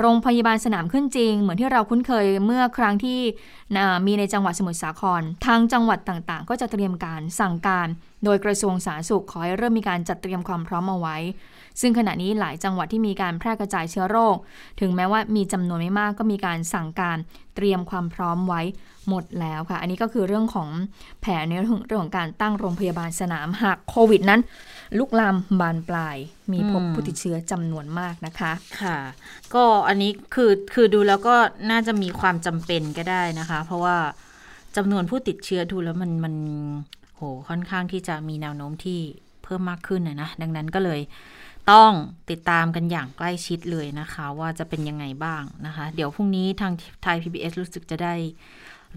[0.00, 3.20] โรงพยาบาลสนามขึ้นจริง เหมือนที่เราคุ้นเคยเมื่อครั้งที่
[4.06, 7.88] มีในจังหวัดสมุทรสาคร ทางจังหวัดต่างๆ ก็จะเตรียมการสั่งการ
[8.24, 11.16] โดยกระทรวงสาธารณสุขขอให้เริ่มมีการจัดเตรียมความพร้อมเอาไว้
[11.80, 14.36] ซึ่งขณะนี้หลายจังหวัดที่มีการแพร่กระจายเชื้อโรค
[14.80, 17.18] ถึงแม้ว่ามีจำนวนไม่มากก็มีการสั่งการ
[17.56, 18.62] เตรียมความพร้อมไว้
[19.08, 20.68] หมดแล้วค่ะ อันนี้ก็คือเรื่องของ
[21.20, 24.40] แผนในเรื่องของการตั้งโรงพยาบาลสนามหากโควิดนั้น
[24.98, 26.16] ลุกลามบานปลาย
[26.52, 28.96] มีพบผู้ติดเชื้อจำนวนมากนะคะ ค่ะ
[29.54, 31.36] ก็อันนี้คือคือดูแล้วก็
[31.70, 33.96] น่าจะมีความจำเป็นก็ได้นะคะ เพราะว่า
[34.76, 36.34] จำนวนผู้ติดเชื้อดูแล้วมันมัน
[37.16, 39.00] โหค่อนข้างที่จะมีแนวโน้มที่
[39.44, 41.00] เพิ่มมากขึ้นนะดังนั้นก็เลย
[41.70, 41.92] ต้อง
[42.30, 48.14] ติดตามกันอย่างใกล้ชิดเลยนะคะ ว่าจะเป็นยังไงบ้างนะคะ เดี๋ยวพรุ่งนี้ทางไทย PBS รู้สึกจะได้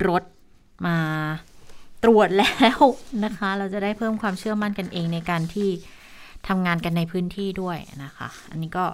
[0.07, 0.23] รถ
[0.85, 0.97] มา
[2.03, 2.79] ตรวจแล้ว
[3.25, 5.69] นะคะ เราจะได้เพิ่มความเชื่อมั่นกันเองในการที่
[6.47, 8.85] ทำงานกันในพื้นที่ด้วยนะคะ อันนี้ก็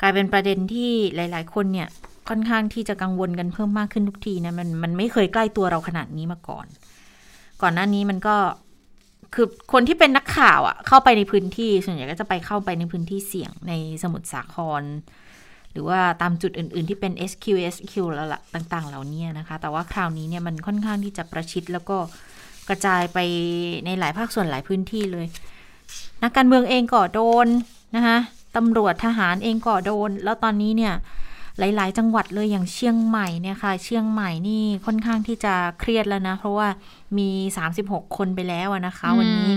[0.00, 1.88] กลายเป็นประเด็นที่หลาย ๆ คนเนี่ย
[2.28, 6.66] ค่อนข้างที่จะกังวลกันเพิ่มมากขึ้นทุกทีนะมันมันไม่เคยใกล้ตัวเราขนาดนี้มาก่อน
[7.62, 8.36] ก่อนหน้านี้มันก็
[9.34, 14.82] คือคนที่เป็นนักข่าวอะเข้าไปในพื้นที่ส่วนใหญ่ก็จะไปเข้าไปในพื้นที่เสี่ยงในสมุทรสาคร
[15.72, 21.96] หรือว่าตามจุดอื่น ๆ ที่เป็น SQ SQ แล้วละต่าง ๆ เหล่านี้นะคะ แต่ว่าคราวนี้เนี่ยมันค่อนข้างที่จะประชิดแล้วก็
[22.68, 23.18] กระจายไป
[23.86, 25.26] ในหลายภาคส่วนหลายพื้นที่เลย
[26.22, 27.46] นักการเมืองเองก็โดน
[27.96, 28.18] นะคะ
[28.56, 30.94] ตำรวจทหารเองก็โดน แล้วตอนนี้เนี่ย
[31.60, 36.68] หลาย ๆ จังหวัดเลยอย่างเชียงใหม่เนี่ยค่ะ เชียงใหม่นี่ค่อนข้างที่จะเครียดแล้วนะ เพราะว่า
[37.18, 37.30] มี
[37.72, 39.52] 36 คนไปแล้วนะคะ วันนี้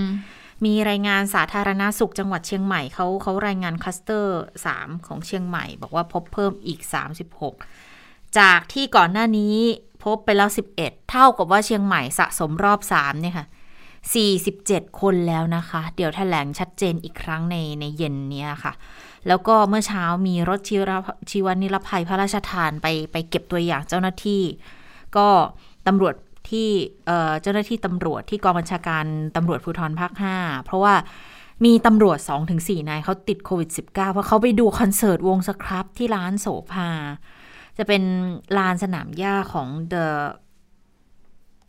[0.66, 6.80] มีรายงานสาธารณาสุขจังหวัดเชียงใหม่เขาเขารายงานคัสเตอร์ 3 ของเชียงใหม่ บอกว่าพบเพิ่มอีก
[7.60, 9.56] 36 จากที่ก่อนหน้านี้
[10.04, 13.46] พบไปแล้ว 11 เท่ากับว่าเชียงใหม่สะสมรอบ 3 เนี่ยค่ะ
[14.42, 18.74] 47 คนแล้วนะคะ เดี๋ยวแถลงชัดเจนอีกครั้งในในเย็นนี้ค่ะ
[19.28, 20.82] แล้วก็เมื่อเช้ามีรถชีว
[21.32, 24.44] ชีวนิรภัยพระราชทานไปไปเก็บตัวอย่างเจ้าหน้าที่
[25.18, 25.28] ก็
[25.88, 26.16] ตำรวจ
[26.50, 26.70] ที่
[27.42, 29.06] เจ้าหน้าที่ตำรวจที่กองบัญชาการ
[29.36, 30.96] ตำรวจภูธรภาค 5 เพราะว่า
[31.66, 32.18] มีตำรวจ
[32.54, 36.90] 2-4 นายเขาติดโควิด -19 เพราะเขาไปดูคอนเสิร์ตวงสครับที่ร้านโสภา
[37.78, 38.04] จะเป็น
[38.58, 40.08] ลานสนามหญ้าของ The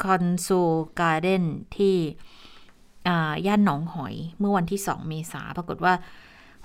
[0.03, 1.45] c o n s o l Garden
[1.77, 1.97] ที่
[3.47, 5.95] ย่านหนองหอยเมื่อวันที่ 2 เมษาปรากฏว่า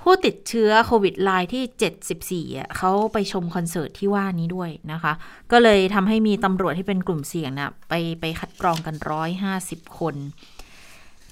[0.01, 5.13] ผู้ติดเชื้อโควิดรายที่ 74อะเขาไปชมคอนเสิร์ตที่ว่านี้ด้วยนะคะ
[5.51, 10.15] ก็เลยทำให้มีตำรวจที่เป็นกลุ่มเสี่ยงนะไปไปคัดกรองกันร้อยห้าสิบคน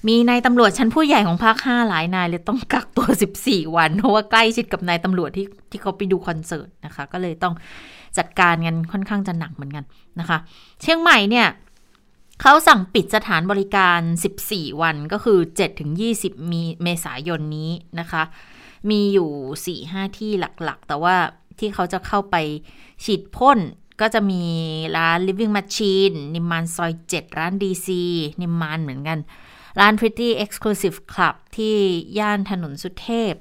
[0.08, 3.08] มีนายตำรวจชั้นผู้ใหญ่ของภาคห้าหลายนายเลยต้องกักตัว
[3.40, 7.54] 14 วัน เพราะว่าใกล้ชิดกับนายตำรวจที่ที่เขาไปดูคอนเสิร์ตนะคะ ก็เลยต้อง
[8.18, 9.84] จัดการกันค่อนข้างจะหนักเหมือนกัน
[10.20, 10.38] นะคะ
[10.82, 11.46] เชียงใหม่เนี่ย
[12.42, 14.00] เขาสั่งปิดสถานบริการ
[14.40, 15.38] 14 วันก็คือ
[15.94, 18.22] 7-20 มีเมษายนนี้นะคะ
[18.90, 21.16] มีอยู่4ี่ห้าที่หลักๆ แต่ว่า
[21.58, 22.36] ที่เขาจะเข้าไป
[23.04, 23.58] ฉีดพ่น
[24.00, 24.44] ก็จะมี
[24.96, 27.88] ร้าน Living Machine นิมมานซอย 7 ร้าน DC
[28.40, 29.18] นิมมานเหมือนกัน
[29.80, 31.74] ร้าน Pretty Exclusive Club ที่
[32.18, 33.34] ย่านถนนสุเทพ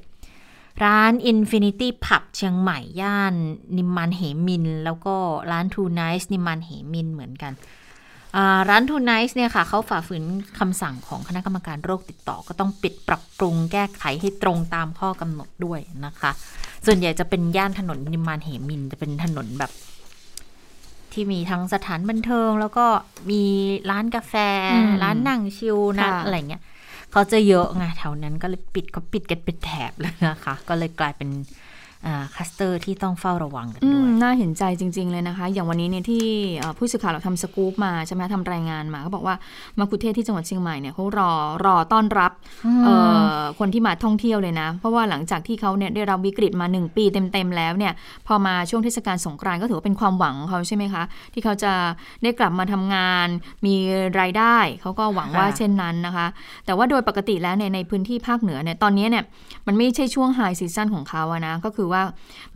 [0.84, 3.34] ร้าน Infinity Pub เชียงใหม่ ย่าน
[3.78, 5.16] นิมมานเหมิน แล้วก็
[5.52, 7.54] ร้าน Two Nice นิมมานเหมินเหมือนกัน
[8.70, 10.24] ร้านทูนไนส์เนี่ยค่ะเขาฝ่าฝืน
[10.60, 16.32] คำสั่งของคณะกรรมการโรคติดต่อ ก็ต้องปิดปรับปรุงแก้ไขให้ตรงตามข้อกำหนดด้วยนะคะ
[16.86, 19.72] ส่วนใหญ่จะเป็นย่านถนนนิมานเหมินจะเป็นถนนแบบ
[21.14, 22.86] ที่มีทั้งสถานบันเทิง แล้วก็
[23.32, 23.44] มี
[23.90, 24.34] ร้านกาแฟ
[25.04, 26.62] ร้านนั่งชิลนะอะไรเงี้ย
[27.12, 31.30] เขาจะเยอะไงแถวนั้นก็เลยปิดเขาปิดกันเป็นแถบเลยนะคะ ก็เลยกลายเป็น
[32.36, 36.24] คลัสเตอร์ที่ต้องเฝ้าระวังกันอืด้วมยน่าเห็นใจจริง ๆ เลยนะคะ อย่างวันนี้เนี่ยที่
[36.58, 39.36] เอ่อผู้สื่อข่าวเราทำสกู๊ปมาใช่ไหมทำรายงานมาเขาบอกว่า
[39.80, 41.32] มัคคุเทศก์ที่จังหวัดเชียงใหม่เนี่ยเขารอ
[41.66, 42.32] รอต้อนรับ
[42.84, 42.96] เอ่
[43.38, 47.94] อคนที่มาท่องเที่ยวเลยนะ เพราะว่าหลังจากที่เขาเนี่ยได้รับวิกฤตมา 1 ปีเต็มๆแล้วเนี่ย
[48.28, 51.74] พอมาช่วงเทศกาลสงกรานต์ก็ถือว่าเป็นความหวังของเขาใช่ไหมคะ ที่เขาจะ
[52.24, 53.28] ได้กลับมาทำงาน
[53.66, 53.76] มี
[54.20, 56.28] รายได้เขาก็หวังว่าค่ะเช่นนั้นนะคะ
[56.66, 59.24] แต่ว่าโดยปกติแล้วเนี่ยในพื้นที่ภาคเหนือเนี่ยตอนนี้เนี่ย
[59.68, 62.02] มันไม่ใช่ช่วงไฮซีซั่นของเขาอะนะก็คือว่า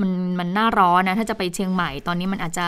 [0.01, 2.67] มันมันหน้าร้อนนะถ้าจะไปเชียงใหม่ตอนนี้มันอาจจะ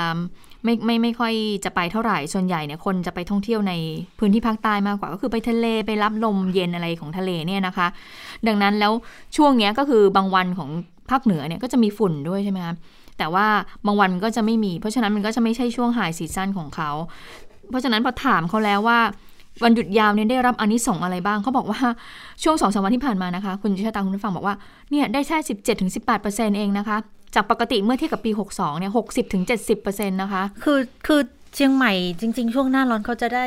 [0.63, 1.33] ไม่ไม่ไม่ค่อย
[1.65, 3.73] จะไปเท่าไหร่ส่วนใหญ่เนี่ยคนจะไปท่องเที่ยวใน
[4.19, 7.87] พื้นที่ภาคใต้มากกว่า ก็คือไปทะเลไปรับลมเย็นอะไรของทะเลเนี่ยนะคะ
[8.47, 8.91] ดังนั้นแล้ว
[9.35, 10.69] ช่วงเนี้ยก็คือบางวันของ
[11.11, 12.75] ภาคเหนือเนี่ยก็จะมีฝุ่นด้วยใช่ไหมคะ
[13.17, 13.47] แต่ว่า
[13.85, 16.91] บางวันมันก็จะไม่มี เพราะฉะนั้นมันก็จะไม่ใช่ช่วงไฮซีซั่นของเขา
[17.69, 18.99] เพราะฉะนั้นพอถามเขาแล้วว่า
[19.63, 21.79] วันหยุดยาวเนี่ยได้รับอานิสงส์อะไรบ้างเขาบอกว่า
[22.43, 24.55] ช่วงสองสามวันที่ผ่านมานะคะ คุณชะตาคุณผู้ฟังบอกว่า
[24.91, 26.97] เนี่ยได้แค่สิบเจ็ดถึงสิบแปดเปอร์เซ็นต์เองนะคะ
[27.35, 31.21] จากปกติเมื่อเทียบกับปีหกสองเนี่ยหกสิบถึงเจ็ดสิบเปอร์เซ็นต์นะคะ คือคือ
[31.55, 33.45] เชียงใหม่จริง ๆ ช่วงหน้าร้อนเขาจะได้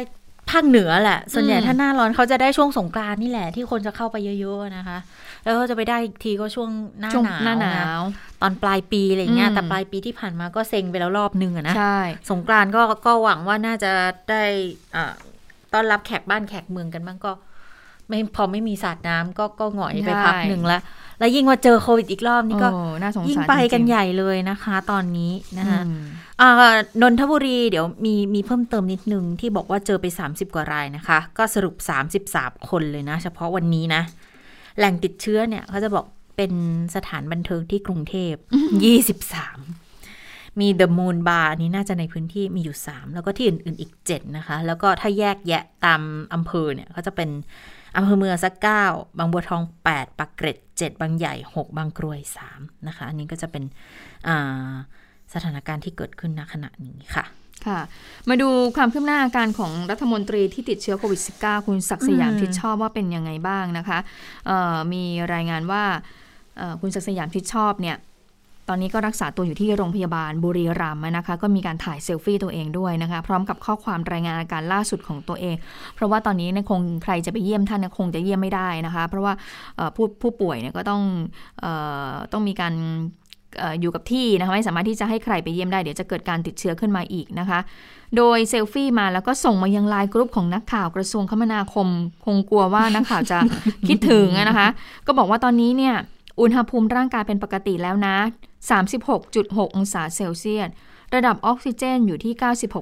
[0.50, 4.98] ภาคเหนือแหละ ส่วนใหญ่อืมถ้าหน้าร้อนเขาจะได้ช่วงสงกรานต์นี่แหละที่คนจะเข้าไปเยอะๆนะคะ
[5.44, 8.02] แล้วก็จะไปได้อีกทีก็ช่วงหน้าช่วงหนาวหน้าหนานะว
[8.42, 12.00] ตอนปลายปีอะไรเงี้ยอืมแต่ปลายปีที่ผ่านมาก็เซ็งไปแล้วรอบนึงอะนะใช่
[12.30, 13.92] สงกรานต์ก็ก็หวังว่าน่าจะ
[14.30, 14.44] ได้
[14.96, 15.14] อ่า
[15.72, 17.32] ต้อนรับแขกบ้านแขกเมืองกันบ้างก็
[18.08, 20.82] ไม่พอไม่มีสาดน้ำก็ก็หงอยไปพักหนึ่งแล้ว
[21.18, 26.02] แล้วยิ่งมาเจอโควิดอีกรอบนี่ก็โอ้น่าสงสารยิ่งไปกันจริงๆใหญ่เลยนะคะ ตอนนี้นะคะอืม
[26.40, 31.74] อ่านนทบุรีเดี๋ยวมีมีเพิ่มเติมนิดนึงที่บอกว่าเจอไป 30 กว่ารายนะคะ ก็สรุป
[32.22, 34.02] 33 คนเลยนะ เฉพาะวันนี้นะ
[34.78, 36.06] แหล่งติดเชื้อเนี่ยเขาจะบอก
[36.36, 36.52] เป็น
[36.94, 38.34] สถานบันเทิงที่กรุงเทพ
[39.14, 39.85] 23
[40.60, 46.00] มีเดอะมูนบาร์นี้น่าจะในพื้นที่มีอยู่ 3 แล้วก็ที่อื่น ๆอีก 7 นะคะ แล้วก็ถ้าแยกแยะตาม
[46.34, 47.30] อำเภอเนี่ยก็จะเป็น
[47.96, 48.84] อำเภอเมืองสักเก้า
[49.18, 52.20] บางบัวทอง 8ปักเกร็ด 7 บางใหญ่ 6 บางกรวย
[52.52, 53.64] 3 นะคะ อันนี้ก็จะเป็น
[55.34, 57.24] สถานการณ์ที่เกิดขึ้นณขณะนี้ค่ะ
[57.66, 57.80] ค่ะ
[58.28, 63.98] มาดูความคืบหน้าอาการของรัฐมนตรีที่ติดเชื้อโควิด -19 คุณศักดิ์สยามทิดชอบว่าเป็นยังไงบ้างนะคะ
[64.92, 65.84] มีรายงานว่า
[66.80, 67.96] คุณศักดิ์สยามทิดชอบเนี่ย
[68.68, 75.56] ตอนนี้ก็รักษาตัวอยู่ที่โรงพยาบาลบุรีรัมย์นะคะ ก็มีการถ่ายเซลฟี่ตัวเองด้วยนะคะ พร้อมกับข้อความรายงานอาการล่าสุดของตัวเอง
[75.94, 79.32] เพราะว่าตอนนี้เนี่ยคงใครจะไปเยี่ยมท่านเนี่ยคงจะเยี่ยมไม่ได้นะคะ เพราะว่า
[79.96, 81.02] ผู้ผู้ป่วยเนี่ยก็ต้อง
[81.64, 81.66] อ
[82.10, 82.74] อต้องมีการ
[83.80, 87.58] อยู่กับที่นะคะไม่สามารถที่จะให้ใครไปเยี่ยมได้เดี๋ยวจะเกิดการติดเชื้อขึ้นมาอีกนะคะ
[88.16, 91.88] โดยเซลฟี่มาแล้วก็ส่งมายังไลน์กรุ๊ปของนักข่าวกระทรวงคมนาคม
[92.24, 93.38] คงกลัวว่านักข่าวจะ
[93.88, 94.68] คิดถึงนะคะ
[95.06, 95.94] ก็บอกว่าตอนนี้เนี่ย
[96.40, 98.16] อุณหภูมิร่างกายเป็นปกติแล้วนะ
[99.00, 100.70] 36.6 องศาเซลเซียส
[101.14, 102.34] ระดับออกซิเจนอยู่ที่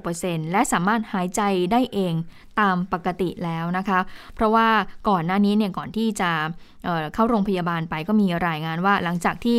[0.02, 2.14] 96%และสามารถหายใจได้เอง
[2.60, 4.00] ตามปกติแล้วนะคะ
[4.34, 4.68] เพราะว่า
[5.08, 6.30] ก่อนหน้านี้เนี่ยก่อนที่จะ
[6.84, 9.58] เเข้าโรงพยาบาลไปก็มีรายงานว่าหลังจากที่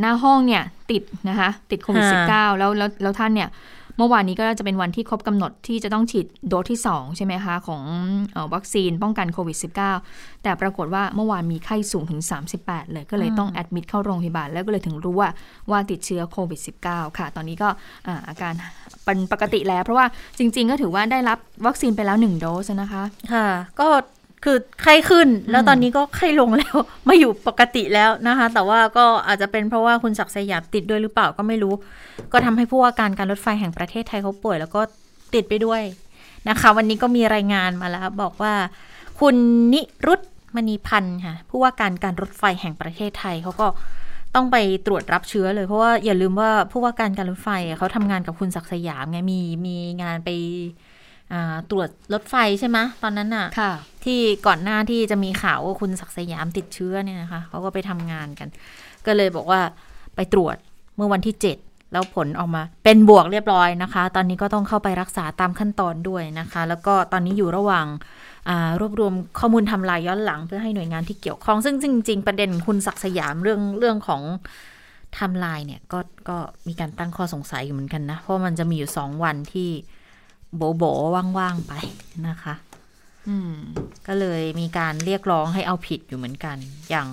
[0.00, 3.48] หน้าห้องเนี่ยติดนะคะติดโควิด -19 แล้วแล้วแล้วท่านเนี่ย
[3.96, 7.82] เมื่อวานนี้ก็จะเป็นวันที่ครบกำหนดที่จะต้องฉีดโดสที่ 2 ใช่ไหมคะ ของ
[8.32, 9.58] เออวัคซีนป้องกันโควิด
[10.00, 12.20] -19 แต่ปรากฏว่าเมื่อวานมีไข้สูงถึง
[12.56, 15.30] 38 เลยก็เลยต้องแอดมิดเข้าโรงพยาบาล แล้วก็เลยถึงรู้ว่า
[15.70, 17.68] ว่าติดเชื้อโควิด -19 ค่ะ ตอนนี้ก็
[18.06, 18.52] อ่าอาการ
[19.04, 20.06] เป็นปกติแล้ว เพราะว่า
[20.38, 23.46] จริง ๆ ก็ถือว่าได้รับวัคซีนไปแล้ว1โดสนะคะ ค่ะ
[23.80, 23.88] ก็
[24.44, 26.76] คือไข้ขึ้นแล้วตอนนี้ก็ไข้ลงแล้ว
[27.08, 31.74] มาอยู่ปกติแล้วนะคะ แต่ว่าก็อาจจะเป็นเพราะว่าคุณศักดิ์สยามติดด้วยหรือเปล่าก็ไม่รู้
[32.32, 34.80] ก็ทำให้ผู้ว่าการการรถไฟแห่งประเทศไทยเขาป่วย แล้วก็
[35.34, 35.82] ติดไปด้วย
[36.48, 38.54] นะคะ วันนี้ก็มีรายงานมาแล้ว บอกว่า
[39.20, 39.34] คุณ
[39.72, 40.20] นิรุต
[40.56, 43.66] มณีพันธ์ค่ะผู้ว่าการการรถไฟแห่งประเทศไทยเขาก็
[44.34, 50.91] ต้องไปตรวจรับเชื้อเลยเพราะว่าอย่าลืมว่าผู้ว่าการการรถไฟอะเขาทำงานกับคุณศักดิ์สยามไงมีมีงานไปอ่า
[51.70, 53.72] ตรวจรถไฟใช่ไหมตอนนั้นน่ะค่ะ
[54.04, 58.48] ที่ก่อนหน้าที่จะมีข่าวว่าคุณศักดิ์สยามติดเชื้อเนี่ยนะคะเขาก็ไปทำงานกัน
[59.06, 59.60] ก็เลยบอกว่า
[60.16, 60.56] ไปตรวจ
[60.96, 67.86] เมื่อวันที่ 7 แล้วผลออกมาเป็นบวกเรียบร้อยนะคะ ตอนนี้ก็ต้องเข้าไปรักษาตามขั้นตอนด้วยนะคะ แล้วก็ตอนนี้อยู่ระหว่าง
[68.48, 74.22] อ่ารวบรวมข้อมูลทำลายย้อนหลังเพื่อให้หน่วยงานที่เกี่ยวข้อง ซึ่งจริง ๆ ประเด็นคุณศักดิ์สยามเรื่องเรื่องของ
[75.14, 76.36] ไทม์ไลน์เนี่ยก็ก็
[76.68, 79.70] มีการตั้งข้อสงสัยอยู่เหมือนกันนะ เพราะมันจะมีอยู่สองวันที่
[80.56, 80.84] โบ๋ๆ
[81.38, 81.72] ว่างๆไป
[82.28, 82.54] นะคะ
[84.06, 86.56] ก็เลยมีการเรียกร้องให้เอาผิดอยู่เหมือนกัน
[86.90, 87.08] อย่าง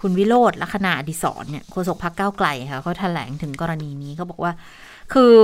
[0.00, 4.52] คุณวิโรจน์ลักขณาอดิศรเนี่ยโฆษกพรรคก้าวไกลค่ะเขาแถลงถึงกรณีนี้เขาบอกว่า
[5.12, 5.34] คือ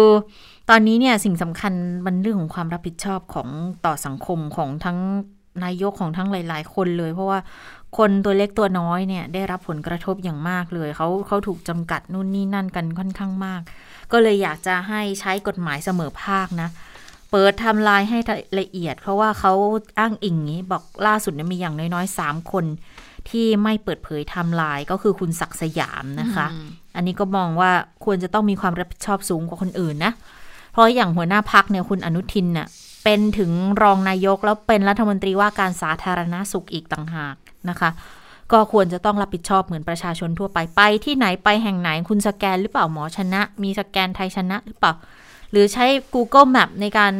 [0.71, 1.73] ตอนนี้เนี่ยสิ่งสำคัญ
[2.07, 3.49] มันเรื่องของความรับผิดชอบของ
[3.87, 4.99] ต่อสังคมของทั้ง
[5.65, 7.39] นายกของทั้งหลาย ๆ คนเลย เพราะว่า
[7.99, 13.61] คนตัวเล็กตัวน้อยเนี่ย ได้รับผลกระทบอย่างมากเลยเขาเขาถูกจำกัดนู่นนี่นั่นกันค่อนข้างมาก
[14.13, 16.69] ก็เลยอยากจะให้ใช้กฎหมายเสมอภาคนะ
[17.31, 18.19] เปิดไทำลายให้
[18.61, 19.53] ละเอียด เพราะว่าเขา
[19.99, 22.65] อ้างอิงนี้บอกล่าสุดเนี่ยมีอย่างน้อยๆสามคน
[23.31, 27.71] ที่ไม่เปิดเผยไทม์ไลน์ก็คือคุณศักดิ์สยามนะคะอืมอันนี้ก็มองว่า
[28.05, 30.13] ควรจะต้องมีความรับผิดชอบสูงกว่าคนอื่นนะ
[30.73, 32.69] เพราะอย่างหัวหน้าพักเนี่ยคุณอนุทินน่ะ
[33.05, 33.51] เป็นถึง
[33.83, 37.37] รองนายกแล้วเป็นรัฐมนตรีว่าการสาธารณสุขอีกต่างหาก
[37.69, 37.91] นะคะ
[38.53, 44.93] ก็ควรจะต้องรับผิดชอบเหมือนประชาชนทั่วไปไปที่ไหนไปแห่งไหนคุณสแกนหรือเปล่าหมอชนะ มีสแกนไทยชนะหรือเปล่า
[45.51, 47.15] หรือใช้ Google Map ในการ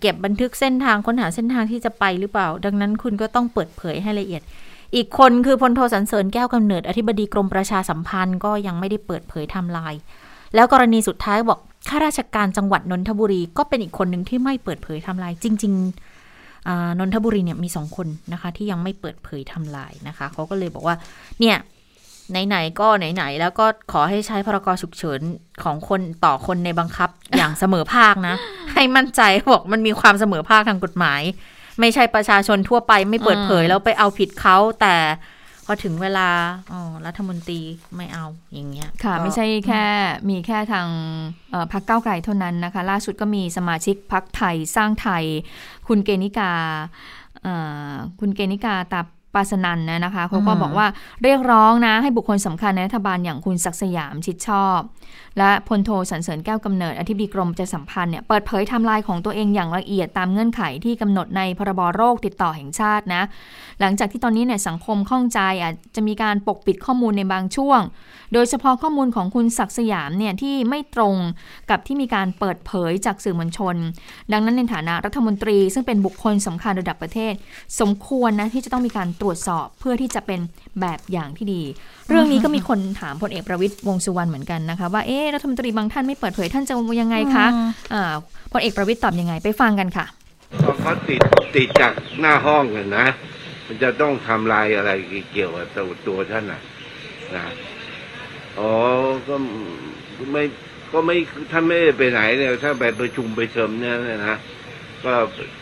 [0.00, 4.42] เก็บบันทึกเส้นทางค้นหาเส้นทางที่จะไปหรือเปล่า ดังนั้นคุณก็ต้องเปิดเผยให้ละเอียด
[4.94, 10.00] อีกคนคือพลโทสรรเสริญแก้วกำเนิดอธิบดีกรมประชาสัมพันธ์ก็ยังไม่ได้เปิดเผยไทม์ไลน์
[10.54, 11.58] แล้วกรณีสุดท้ายบอก
[11.88, 20.96] ข้าราชการจังหวัดนนทบุรีก็เป็นอีกคนหนึ่งที่ไม่เปิดเผยไทม์ไลน์จริงๆนนทบุรีเนี่ยมีสองคนนะคะที่ยังไม่เปิดเผยไทม์ไลน์นะคะเขาก็เลยบอกว่า
[21.40, 21.56] เนี่ย
[22.30, 25.20] ไหนๆก็ไหนๆแล้วก็ขอให้ใช้พ.ร.ก.ฉุกเฉิน
[25.62, 28.36] ของคนต่อคนในบังคับอย่างเสมอภาคนะ
[28.72, 29.22] ให้มั่นใจ
[29.52, 31.22] บอกมันมีความเสมอภาคทางกฎหมาย
[31.80, 34.96] ไม่ใช่ประชาชนทั่วไปไม่เปิดเผยอืมแล้วไปเอาผิดเขาแต่
[35.66, 36.28] พอถึงเวลา
[36.72, 37.60] อ๋อรัฐมนตรี
[37.96, 39.84] ไม่เอาอย่างเงี้ยค่ะก็ไม่ใช่แค่
[40.28, 40.88] มีแค่ทาง
[41.50, 45.24] เอ่อพรรคก้าวไกลเท่านั้นนะคะ ล่าสุดก็มีสมาชิกพรรคไทยสร้างไทย
[45.88, 46.52] คุณเกณิกา
[47.42, 47.54] เอ่
[47.90, 49.00] อคุณเกณิกาตา
[49.34, 50.86] ปสนันทน์นะคะเขาก็อืมบอกว่า
[51.22, 54.80] เรียกร้องนะให้บุคคลสำคัญในรัฐบาลอย่างคุณศักดิ์สยามชิดชอบ
[55.38, 63.22] และพลโทสรรเสริญแก้วกำเนิดอธิบดีกรมประชาสัมพันธ์เนี่ยเปิดเผยไทม์ไลน์ของตัวเองอย่างละเอียดตามเงื่อนไขที่กำหนดในพ.ร.บ.โรคติดต่อแห่งชาตินะ
[63.80, 67.80] หลังจากที่ตอนนี้เนี่ยสังคมข้องใจอาจจะมีการปกปิดข้อมูลในบางช่วง
[68.32, 71.16] โดยเฉพาะข้อมูลของคุณศักดิ์สยามเนี่ยที่ไม่ตรง
[71.70, 73.76] กับที่มีการเปิดเผยจากสื่อมวลชน
[74.32, 77.32] ดังนั้นในฐานะรัฐมนตรี ซึ่งเป็นบุคคลสำคัญระดับประเทศ
[77.80, 80.40] สมควรนะที่จะต้องมีการตรวจสอบเพื่อที่จะเป็น
[80.80, 81.62] แบบอย่างที่ดี
[82.08, 87.46] เรื่องนี้ก็มีคนถามพลเอกประวิตยวงษ์สุวรรณเหมือนกันนะคะว่าเอ๊ะรัฐมนตรีบางท่านไม่เปิดเผยท่านจะยังไงคะ
[87.94, 88.14] อ่า
[88.52, 90.06] พลเอกประวิตยตอบยังไงไปฟังกันค่ะ
[90.62, 91.20] พอเขาติด
[91.54, 93.06] ติดจากหน้าห้องกันนะ
[93.66, 94.90] มันจะต้องทำลายอะไร
[95.32, 96.60] เกี่ยวกับตัวตัวท่านนะ
[97.36, 97.44] นะ
[98.58, 98.72] อ๋อ
[99.28, 99.34] ก็
[100.32, 100.42] ไม่
[100.92, 101.16] ก็ไม่
[101.52, 103.96] ท่านไม่ไปไหนเนี่ย ถ้าไปประชุมไปเสริมเนี่ย
[104.28, 104.38] นะ
[105.04, 105.12] ก็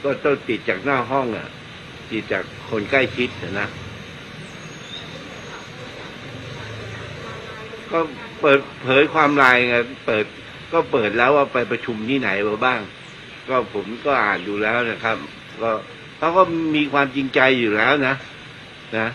[0.04, 1.48] ก็ต้องติดจากหน้าห้องอะ
[2.10, 3.30] ติดจากคนใกล้ชิด
[3.60, 3.68] นะ
[7.90, 7.98] ก็
[8.40, 9.76] เปิดเผยความลายไง
[10.06, 10.24] เปิด
[10.72, 12.80] ก็เปิดแล้วว่าไปประชุมที่ไหนมาบ้าง
[13.48, 15.16] ก็ผมก็อ่านดูแล้วนะครับ
[15.62, 15.70] ก็
[16.18, 16.42] เขาก็
[16.74, 18.14] มีความจริงใจอยู่แล้วนะ
[18.96, 19.06] นะ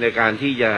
[0.00, 0.72] ในการที่จะ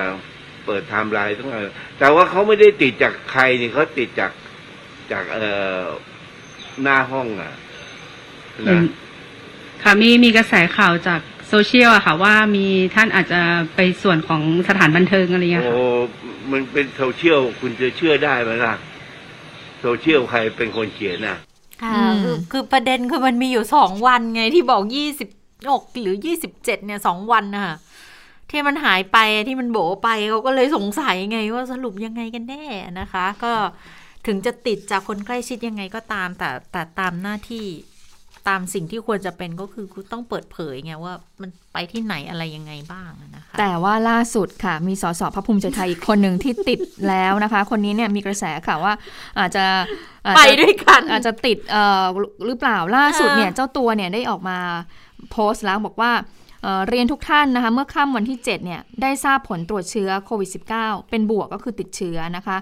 [0.66, 1.62] เปิดไทม์ไลน์ทั้งหลาย
[1.98, 4.32] แต่ว่าเขาไม่ได้ติดจากใครนี่เขาติดจาก
[5.12, 5.46] จากเอ่
[5.80, 5.82] อ
[6.82, 7.52] หน้าห้องอะ
[8.52, 8.84] เห็นะน
[9.82, 13.40] ค่ะมีมีกระแสข่าวจากโซเชียลอะค่ะ ว่ามีท่านอาจจะ
[13.74, 18.74] ไปส่วนของสถานบันเทิงอะไรเงี้ยโอ้ค่ะมันเป็นโซเชียลคุณจะเชื่อได้ไหมล่ะ
[19.80, 21.38] โซเชียลใครเป็นคนเขียนอะ
[21.82, 25.28] ค่ะอืม คือคือประเด็นคือมันมีอยู่สองวันไงที่บอกยี่สิบ
[25.80, 27.76] กหรือยี่สิบเจ็ดเนี่ยสองวันนะคะ
[28.50, 29.18] ที่มันหายไป
[29.48, 32.64] ที่มันโบไปเขาก็เลยสงสัยไงว่าสรุปยังไงกันแน่
[33.00, 33.52] นะคะ ก็
[34.26, 37.66] ถึงจะติดจากคนใกล้ชิดยังไงก็ตาม แต่แต่ตามหน้าที่
[38.48, 48.94] ตามสิ่งที่ควรจะเป็นก็คือคุณต้องเปิดเผยไงว่ามันไปที่ไหนอะไรยังไงบ้างอะนะคะ แต่ว่าล่าสุดค่ะ มีสสพระภูมิใจไทยอีกคนหนึ่งที่ติดแล้วนะคะ คนนี้เนี่ยมีกระแสข่าวว่า
[49.38, 49.64] อาจจะ
[50.26, 52.04] อาจไปจะด้วยกันอาจจะติดเอ่อ
[52.46, 54.58] หรือเปล่าล่าสุดเนี่ยอ่าเจ้าตัวเนี่ยได้ออกมา
[55.30, 56.12] โพสต์แล้วบอกว่า
[56.88, 62.56] เรียนทุกท่านนะคะเมื่อค่ำวันที่ 7 เนี่ย ได้ทราบผลตรวจเชื้อโควิด -19 เป็นบวกก็คือติดเชื้อนะคะ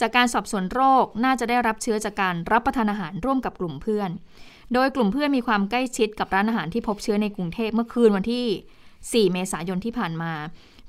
[0.00, 4.10] จากการสอบสวนโรคน่าจะได้รับเชื้อจากการรับประทานอาหารร่วมกับกลุ่มเพื่อน
[4.74, 10.32] โดยกลุ่มเพื่อนมีความใกล้ชิดกับร้านอาหารที่พบเชื้อในกรุงเทพเมื่อคืนวันที่ 4 เมษายนที่ผ่านมา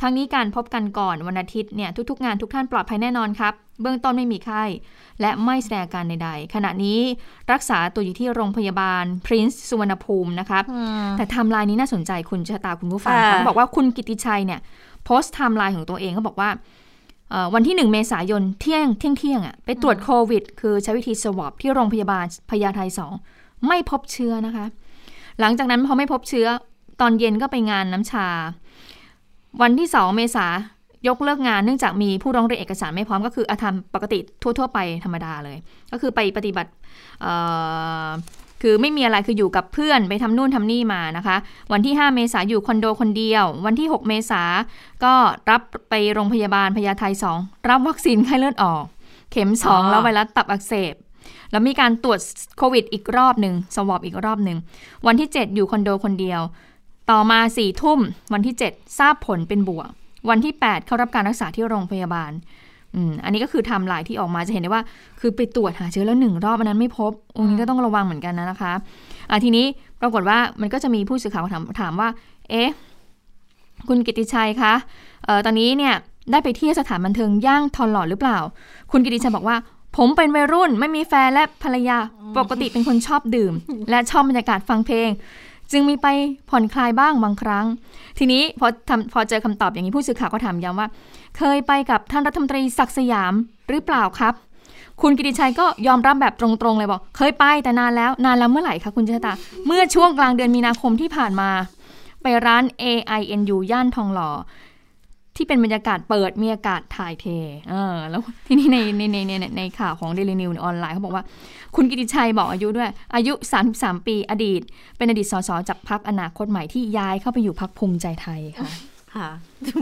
[0.02, 4.64] ทั้งนี้การพบกันก่อนวันอาทิตย์เนี่ยทุกๆ งานทุกท่านปลอดภัยแน่นอนครับ เบื้องต้นไม่มีไข้
[5.22, 6.99] และไม่แสดงอาการใดๆ ขณะนี้
[7.52, 10.64] รักษาตัวอยู่ที่โรงพยาบาล Prince สุวรรณภูมินะครับ
[11.18, 14.60] แต่ไทม์ไลน์นี้น่าสนใจคุณชะตาคุณผู้ฟังค่ะเขาบอกว่าคุณกิติชัยเนี่ย
[15.06, 16.49] โพสต์ไทม์ไลน์ของตัวเองเขาบอกว่า
[17.30, 22.82] เอ่อวันที่ 1 เมษายนเที่ยงเที่ยงเที่ยงอะไปตรวจโควิด คือใช้วิธี swab ที่โรงพยาบาลพญาไท
[23.24, 24.66] 2ไม่พบเชื้อนะคะ
[25.39, 26.47] หลังจากนั้นพอไม่พบเชื้อ
[27.02, 28.28] ตอนเย็นก็ไปงานน้ำชา
[29.62, 30.47] วันที่ 2 เมษา
[31.08, 35.58] ยกเลิกงานเนื่องจากมีผู้ร้องเรียนเอกสารไม่พร้อมก็คืออาทำปกติทั่ว ๆ ไปธรรมดาเลย
[35.91, 36.72] ก็คือไปปฏิบัติ
[37.22, 37.34] เอ่
[38.08, 38.10] อ
[38.62, 41.38] คือไม่มีอะไรคืออยู่กับเพื่อนไปทำนู่นทำนี่มานะคะ
[41.72, 44.41] วันที่ 5 เมษาอยู่คอนโดคนเดียว วันที่ 6 เมษา
[45.04, 45.14] ก็
[45.49, 47.04] รับไปโรงพยาบาลพญาไท
[47.38, 48.84] 2รับวัคซีนไข้เลือดออก
[49.32, 50.93] เข็มอ๋อ2แล้วไวรัสตับอักเสบ
[51.52, 52.20] แล้วมีการตรวจ
[52.58, 54.58] โควิดอีกรอบหนึ่งสวอปอีกรอบหนึ่ง
[55.08, 56.41] วันที่ 7 อยู่คอนโดคนเดียว
[57.12, 57.99] ต่อมา4ี่ทุ่ม
[58.34, 59.89] วันที่ 7 ทราบผลเป็นบวก
[60.30, 62.32] วันที่ 8 เข้ารับการรักษาที่โรงพยาบาล
[62.95, 64.84] อืมอันนี้ก็คือทม์ไลน์ที่ออกมาจะเห็นได้ว่า
[65.20, 68.74] คือไปตรวจหาเชื้อแล้วหนึ่งรอบอันนั้นไม่พบองค์นี้ก็ต้องระวังเหมือนกันนะนะคะ
[69.30, 69.66] อะทีนี้
[70.01, 72.09] ปรากฏว่ามันก็จะมีผู้สื่อข่าวถามถามว่า
[72.49, 72.70] เอ๊ะ
[73.88, 74.74] คุณกิติชัยคะ
[75.26, 75.93] เอ่อตอนนี้เนี่ย
[76.32, 78.38] ได้ไปเที่ยวสถานบันเทิงย่างทอนหล่อหรือเปล่า
[78.91, 79.57] คุณกิติชัยบอกว่า
[79.97, 81.97] ผมเป็นวัยรุ่น ไม่มีแฟนและภรรยา
[82.38, 83.53] ปกติเป็นคนชอบดื่ม
[83.89, 85.09] และชอบบรรยากาศฟังเพลง
[85.72, 86.07] จึงมีไป
[86.49, 87.65] ผ่อนคลายบ้างบางครั้ง
[88.17, 90.88] ทีนี้พอทำพอเจอคำตอบอย่างนี้ผู้สื่อข่าวก็ถามย้ำว่า
[91.38, 93.34] เคยไปกับท่านรัฐมนตรีศักดิ์สยาม
[93.69, 94.34] หรือเปล่าครับ
[95.01, 99.34] คุณกิติชัยก็ยอมรับแบบตรงๆเลยบอก เคยไปแต่นานแล้วนานแล้วเมื่อไหร่คะคุณเจษตา
[99.67, 101.49] เมื่อช่วงกลางเดือนมีนาคมที่ผ่านมา
[102.22, 104.30] ไปร้าน AINU ย่านทองหล่อ
[105.42, 107.26] ที่เป็นบรรยากาศเปิดมีอากาศถ่ายเท
[107.70, 111.24] เออแล้วที่นี่ในในในในในข่าวของ Daily News ออนไลน์เขาบอกว่า
[111.76, 113.34] คุณกิติชัยบอกอายุด้วย อายุ
[113.72, 114.62] 33 ปีอดีต
[114.98, 118.70] เป็นอดีตสสจากพรรคอนาคตใหม่ที่ย้ายเข้าไปอยู่พรรคภูมิใจไทยค่ะ
[119.16, 119.30] ค่ะ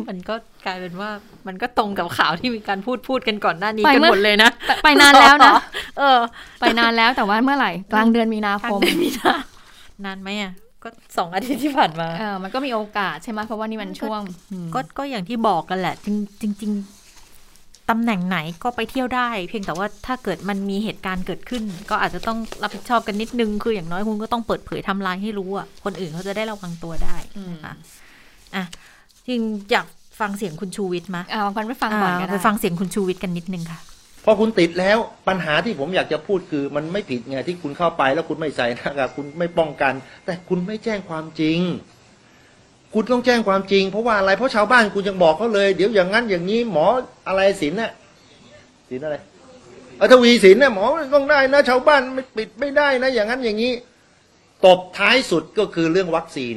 [0.10, 0.36] มันก็
[0.66, 1.10] กลายเป็นว่า
[1.48, 5.54] มันก็ตรงกับข่าวที่มีการพูดพูดกันก่อนหน้านี้ไปกันเมื่อหมดเลยนะไปไปนานแล้วนะ
[6.00, 6.20] เออ
[6.60, 9.34] ไปนานแล้วแต่ว่าเมื่อไหร่ กลางเดือนมีนาคมทางเดินมีนา
[10.06, 10.54] นานไหมอะ
[10.84, 14.22] ก็สองอาทิตย์ที่ผ่านมาเออมันก็มีโอกาสใช่ไหมเพราะว่านี่มันช่วง
[14.52, 27.16] อืมก็ก็อย่างที่บอกกันแหละ จริงจริงๆตำแหน่งไหนก็ไปเที่ยวได้ เพียงแต่ว่าถ้าเกิดมันมีเหตุการณ์เกิดขึ้น ก็อาจจะต้องรับผิดชอบกันนิดนึง คืออย่างน้อยคุณก็ต้องเปิดเผยไทำลายให้รู้อะคนอื่นเขาจะได้ระวังตัวได้
[27.52, 27.74] นะคะ
[28.56, 28.64] อะ
[29.28, 29.86] จริงอยาก
[30.20, 33.80] ฟังเสียงคุณชูวิทย์มะอ่าฟังไปฟังก่อนก็อ่าได้ไปฟังเสียงคุณชูวิทย์กันนิดนึงค่ะ
[34.32, 39.94] พอคุณติดแล้วปัญหาที่ผมอยากจะพูดคือ มันไม่ผิดไงที่คุณเข้าไปแล้วคุณไม่ใส่หน้ากากคุณไม่ป้องกัน
[40.26, 41.60] แต่คุณไม่แจ้งความจริง
[42.94, 46.86] คุณต้องแจ้งความจริง เพราะว่าอะไรเพราะชาวบ้านคุณยังบอกเขาเลย เดี๋ยวอย่างนั้นอย่างนี้หมอ
[47.28, 47.92] อะไรศิลน่ะ
[48.90, 49.16] ศิลอะไร
[50.00, 53.74] ออทวีศิลป์น่ะหมอต้องได้นะ ชาวบ้านไม่ปิดไม่ได้นะ อย่างนั้นอย่างนี้
[54.66, 56.56] ตบท้ายสุดก็คือเรื่องวัคซีน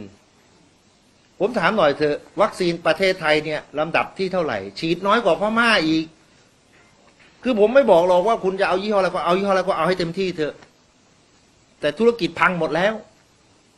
[1.41, 6.07] ผมถามหน่อยเถอะวัคซีนประเทศไทยเนี่ยลำดับที่เท่าไหร่ ฉีดน้อยกว่าพม่าอีก
[7.43, 10.55] คือผมไม่บอกหรอกว่าคุณจะเอายี่ห้ออะไรก็เอายี่ห้ออะไรก็เอาให้เต็มที่เถอะ
[11.81, 12.95] แต่ธุรกิจพังหมดแล้ว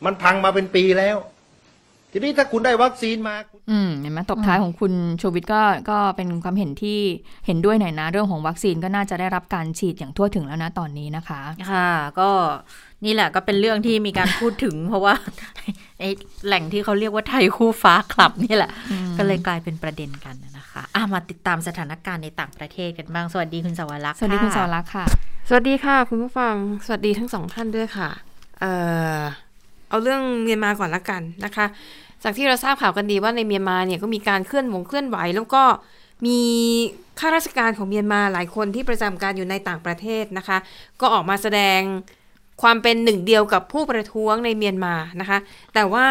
[0.04, 1.16] มันพังมาเป็นปีแล้ว
[2.12, 3.34] ทีนี้ถ้าคุณได้วัคซีนมา
[3.70, 4.92] อืมเห็นไหมตบท้ายของคุณ
[5.22, 6.98] ชูวิทย์ก็ก็เป็นความเห็นที่
[7.46, 11.40] เห็นด้วยหน่อยนะ เรื่องของวัคซีนก็น่าจะได้รับการฉีดอย่างทั่วถึงแล้วนะตอนนี้นะคะ
[11.70, 11.90] ค่ะ
[12.20, 12.28] ก็
[13.04, 15.14] นี่แหละก็เป็นเรื่องที่มีการพูดถึง เพราะว่า
[15.98, 16.08] ไอ้
[16.46, 18.70] แหล่งที่เขาเรียกว่าไทยคู่ฟ้าคลับนี่แหละ
[19.18, 25.04] ก็เลยกลายเป็นประเด็นกันนะคะอะมาติดตามสถานการณ์ในต่างประเทศกันบ้าง สวัสดีคุณสวรักษ์สวัสดีคุณะสาวรักษ์ค่ะ
[25.48, 26.54] สวัสดีค่ะ คุณผู้ฟัง
[26.86, 28.10] สวัสดีทั้งสองท่านด้วยค่ะ
[28.60, 28.72] เอ่
[29.16, 29.18] อ
[29.94, 31.66] เอาเรื่องเมียนมาก่อนละกันนะคะ
[32.22, 35.62] จากที่เราทราบข่าวกันดีว่าในเมียนมาเนี่ยก็มีการเคลื่อนวงเคลื่อนไหว แล้วก็
[36.26, 36.40] มี
[37.18, 40.58] ข้าราชการของเมียนมาหลายคนที่ประจำการอยู่ในต่างประเทศนะคะ
[41.00, 41.80] ก็ออกมาแสดง
[42.62, 45.38] ความเป็นหนึ่งเดียวกับผู้ประท้วงในเมียนมานะคะ
[45.74, 46.06] แต่ว่า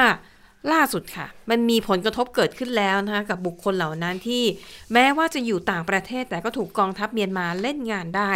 [0.73, 4.43] ล่าสุดค่ะ มันมีผลกระทบเกิดขึ้นแล้วนะคะกับบุคคลเหล่านั้นที่
[4.93, 8.31] แม้ว่าจะอยู่ต่างประเทศแต่ก็ถูกกองทัพเมียนมาเล่นงานได้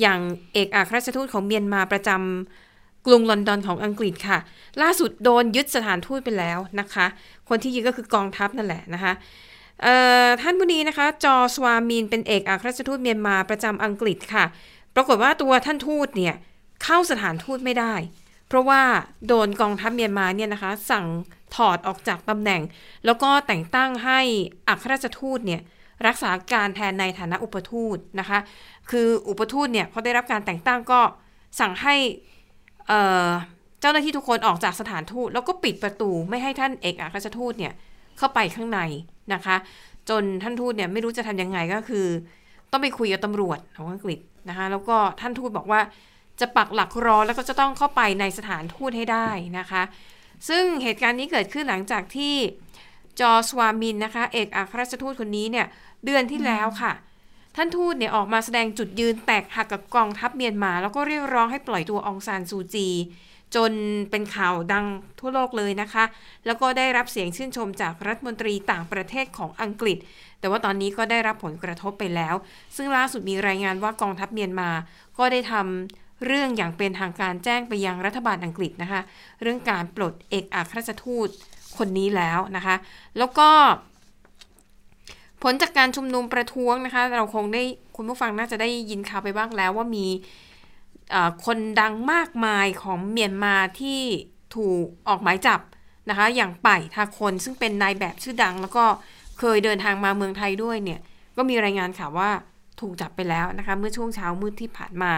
[0.00, 0.20] อย่าง
[0.52, 2.61] เอกอัครราชทูตของเมียนมาประจำ
[3.06, 4.38] กรุงลอนดอนของอังกฤษค่ะ
[4.82, 7.06] ล่าสุดโดนยึดสถานทูตไปแล้วนะคะ
[7.48, 9.12] คนที่ยึดก็คือกองทัพนั่นแหละนะคะ
[10.42, 14.44] ท่านผู้นี้นะคะ จอสวามินเป็นเอกอัครราชทูตเมียนมาประจำอังกฤษค่ะ
[14.94, 16.34] ปรากฏว่าตัวท่านทูตเนี่ย
[16.84, 17.94] เข้าสถานทูตไม่ได้
[18.48, 18.82] เพราะว่า
[19.26, 21.06] โดนกองทัพเมียนมาเนี่ยนะคะ สั่ง
[21.56, 22.62] ถอดออกจากตำแหน่ง
[23.04, 24.20] แล้วก็แต่งตั้งให้
[24.68, 25.60] อัครราชทูตเนี่ย
[26.06, 28.38] รักษาการแทนในฐานะอุปทูตนะคะ
[28.90, 31.00] คืออุปทูตเนี่ยพอได้รับการแต่งตั้งก็
[31.60, 31.94] สั่งให้
[33.80, 37.72] เจ้าหน้าที่ทุกคนออกจากสถานทูตแล้วก็ปิดประตูไม่ให้ท่านเอกอัครราชทูตเนี่ย
[38.18, 38.80] เข้าไปข้างใน
[39.34, 39.56] นะคะ
[40.08, 42.06] จนท่านทูตเนี่ยไม่รู้จะทำยังไงก็คือ
[42.70, 44.18] ต้องไปคุยกับตำรวจของอังกฤษ
[44.48, 45.80] นะคะแล้วก็ท่านทูตบอกว่า
[46.40, 49.28] จะปักหลักรอแล้วก็จะต้องเข้าไปในสถานทูตให้ได้
[49.58, 49.82] นะคะ
[50.48, 52.34] ซึ่งเหตุการณ์นี้เกิดขึ้นหลังจากที่
[53.20, 55.66] จอสวามินนะคะ เอกอัครราชทูตคนนี้เนี่ย
[56.04, 56.92] เดือนที่แล้วค่ะ
[57.56, 62.88] ท่านทูตเนี่ยออกมาแสดงจุดยืนแตกหักกับกองทัพเมียนมา แล้วก็เรียกร้องให้ปล่อยตัวองซานซูจี
[63.54, 63.72] จน
[64.10, 64.86] เป็นข่าวดัง
[65.20, 66.04] ทั่วโลกเลยนะคะ
[66.46, 69.98] แล้วก็ได้รับเสียงชื่นชมจากรัฐมนตรีต่างประเทศของอังกฤษ
[70.40, 72.34] แต่ว่าตอนนี้ก็ได้รับผลกระทบไปแล้ว
[72.76, 74.70] ซึ่งล่าสุดมีรายงานว่ากองทัพเมียนมา
[75.18, 79.00] ก็ได้ทำเรื่องอย่างเป็นทางการแจ้งไปยังรัฐบาลอังกฤษนะคะ
[79.42, 81.28] เรื่องการปลดเอกอัครราชทูต
[81.78, 82.76] คนนี้แล้วนะคะ
[83.18, 83.48] แล้วก็
[85.42, 87.62] ผลจากการชุมนุมประท้วงนะคะ เราคงได้
[87.96, 90.06] คุณผู้ฟังน่าจะได้ยินข่าวไปบ้างแล้วว่ามี
[91.46, 94.00] คนดังมากมายของเมียนมาที่
[94.56, 95.60] ถูกออกหมายจับ
[96.08, 98.84] นะคะ อย่างป่ทาคนซึ่งเป็นนายแบบชื่อดัง แล้วก็
[99.38, 101.00] เคยเดินทางมาเมืองไทยด้วยเนี่ย
[101.36, 102.30] ก็มีรายงานข่าวว่า
[102.80, 105.12] ถูกจับไปแล้วนะคะ เมื่อช่วงเช้ามืดที่ผ่านมา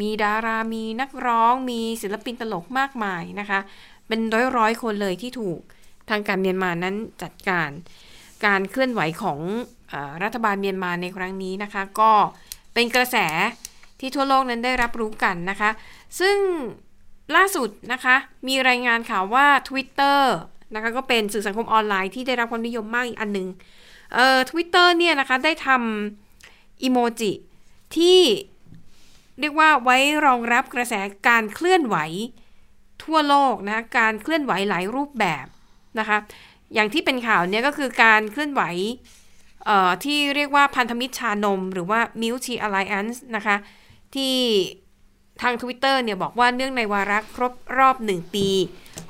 [0.00, 3.60] มีดารา มีนักร้อง มีศิลปินตลกมากมายนะคะ
[4.08, 5.60] เป็นร้อยร้อยคนเลยที่ถูก
[6.10, 7.70] ทางการเมียนมานั้นจัดการ
[8.44, 9.40] การเคลื่อนไหวของ
[9.92, 12.12] อรัฐบาลเมียนมาในครั้งนี้นะคะ ก็
[12.74, 13.16] เป็นกระแส
[14.00, 15.70] ที่ทั่วโลกนั้นได้รับรู้กันนะคะ
[16.20, 16.36] ซึ่ง
[17.36, 18.16] ล่าสุดนะคะ
[18.48, 20.20] มีรายงานข่าวว่า Twitter
[20.74, 23.48] นะคะก็เป็นสื่อสังคมออนไลน์ที่ได้รับความนิยมมากอีกอันหนึ่ง
[24.14, 27.32] เอ่อทวิตเตอร์เนี่ยนะคะได้ทำอีโมจิ
[27.96, 28.20] ที่
[29.40, 30.94] เรียกว่าไว้รองรับกระแส
[31.28, 31.96] การเคลื่อนไหว
[33.04, 35.46] ทั่วโลกนะการเคลื่อนไหวหลายรูปแบบ
[35.98, 36.18] นะคะ
[36.74, 38.62] อย่างที่เป็นข่าวเนี่ยก็คือการเคลื่อนไหว
[40.04, 43.56] ที่เรียกว่าพันธมิตรชานม หรือว่า Multi Alliance นะคะ
[44.14, 44.34] ที่
[45.42, 48.48] ทาง Twitter เนี่ยบอกว่าเนื่องในวาระครบรอบ 1 ปี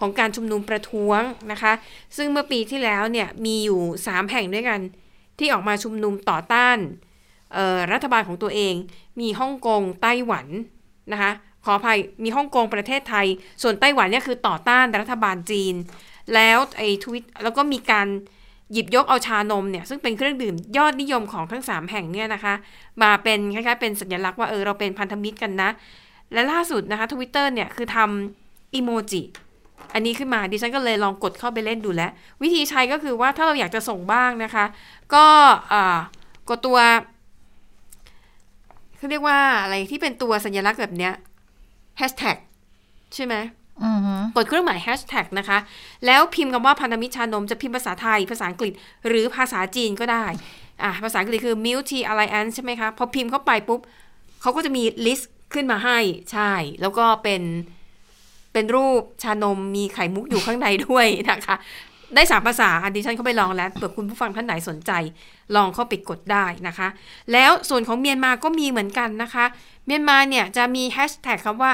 [0.01, 1.21] ของการชุมนุมประท้วง
[1.53, 1.73] นะคะ
[2.17, 4.81] ซึ่งเมื่อปีที่แล้วเนี่ยมีอยู่ 3 แห่งด้วยกัน
[5.39, 6.79] ที่ออกมาชุมนุมต่อต้าน
[7.93, 8.75] รัฐบาลของตัวเอง
[9.21, 10.47] มีฮ่องกงไต้หวัน
[11.13, 11.33] นะคะ
[11.65, 13.27] ขออภัยมีฮ่องกงประเทศไทย
[13.63, 15.75] ส่วนไต้หวันเนี่ยคือต่อต้านรัฐบาลจีน
[16.35, 18.09] แล้วไอ้ทวิตแล้วก็มีการ
[18.73, 22.55] หยิบยกเอาชานมเนี่ยซึ่งเป็นเครื่องดื่มยอดนิยมของทั้ง 3 แห่งเนี่ยนะคะ
[23.03, 25.71] มาเป็นคล้ายๆเป็นสัญลักษณ์ว่าเออเราเป็นพันธมิตรกันนะ
[26.33, 29.23] และล่าสุดนะคะทวิตเตอร์เนี่ยคือทำอีโมจิ
[29.95, 32.11] อันนี้ขึ้นมาดิฉันก็เลยลองกดเข้าไปเล่นดูแล้ว
[32.43, 34.65] วิธีใช้ก็คือว่าถ้าเราอยากจะส่งบ้างนะคะ
[35.15, 35.27] ก็
[36.49, 36.79] กดตัว
[38.97, 41.13] เขาเรียกว่าอะไรที่เป็นตัวสัญลักษณ์แบบเนี้ย
[41.99, 42.37] แฮชแท็ก
[43.15, 43.35] ใช่ไหม
[44.37, 45.59] กดเครื่องหมายแฮชแท็กนะคะ
[46.07, 48.73] แล้วพิมพ์คำว่าพันธมิตรชานมจะพิมพ์ภาษาไทย ภาษาอังกฤษ
[49.09, 50.25] หรือภาษาจีนก็ได้
[50.83, 53.81] อะภาษาอังกฤษคือ Multi Alliance ใช่ไหมคะ พอพิมพ์เข้าไปปุ๊บ
[54.41, 55.99] เขาก็จะมีลิสต์ขึ้นมาให้
[56.33, 57.43] ใช่ แล้วก็เป็น
[58.53, 61.57] เป็นรูปชานมมีไข่มุกอยู่ข้างในด้วยนะคะ
[62.15, 64.93] ได้สามภาษาอันดิฉันเข้าไปลองแล้วเผื่อคุณผู้ฟังท่านไหนสนใจ
[65.57, 66.89] ลองเข้าไปกดได้นะคะ
[67.33, 69.45] แล้วส่วนของเมียนมาก็มีเหมือนกันนะคะ
[69.87, 71.73] เมียนมาเนี่ยจะมีแฮชแท็กคำว่า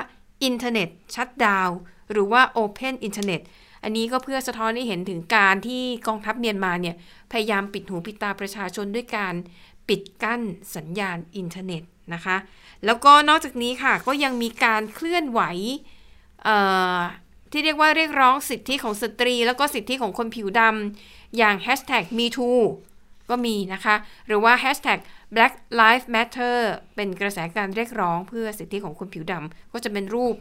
[0.49, 1.73] Internet Shutdown
[2.13, 3.43] หรือว่า Open Internet
[3.83, 6.97] อันนี้ก็เพื่อสะท้อนให้เห็นถึงการที่กองทัพเมียนมาเนี่ย
[7.33, 9.35] พยายามปิดหูปิดตาประชาชนด้วยการ
[9.89, 10.41] ปิดกั้น
[10.77, 11.83] สัญญาณอินเทอร์เน็ต
[12.15, 12.37] นะคะ
[12.87, 15.41] แล้วก็นอกจากนี้ค่ะ ก็ยังมีการเคลื่อนไหว
[17.51, 22.61] ที่เรียกว่าเรียกร้องสิทธิของสตรี แล้วก็สิทธิของคนผิวดำอย่าง hashtag #MeToo
[23.31, 23.95] ก็มีนะคะ
[24.27, 24.99] หรือว่า hashtag
[25.35, 26.57] Black Lives Matter
[26.95, 30.35] เป็นกระแสการเรียกร้องเพื่อสิทธิของคนผิวดำก็จะเป็นรูป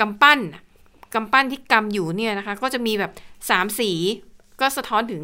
[0.00, 0.40] กำปั้น
[1.14, 3.12] กำปั้นที่กำอยู่เนี่ยนะคะ ก็จะมีแบบ
[3.50, 3.90] สามสี
[4.60, 5.22] ก็สะท้อนถึง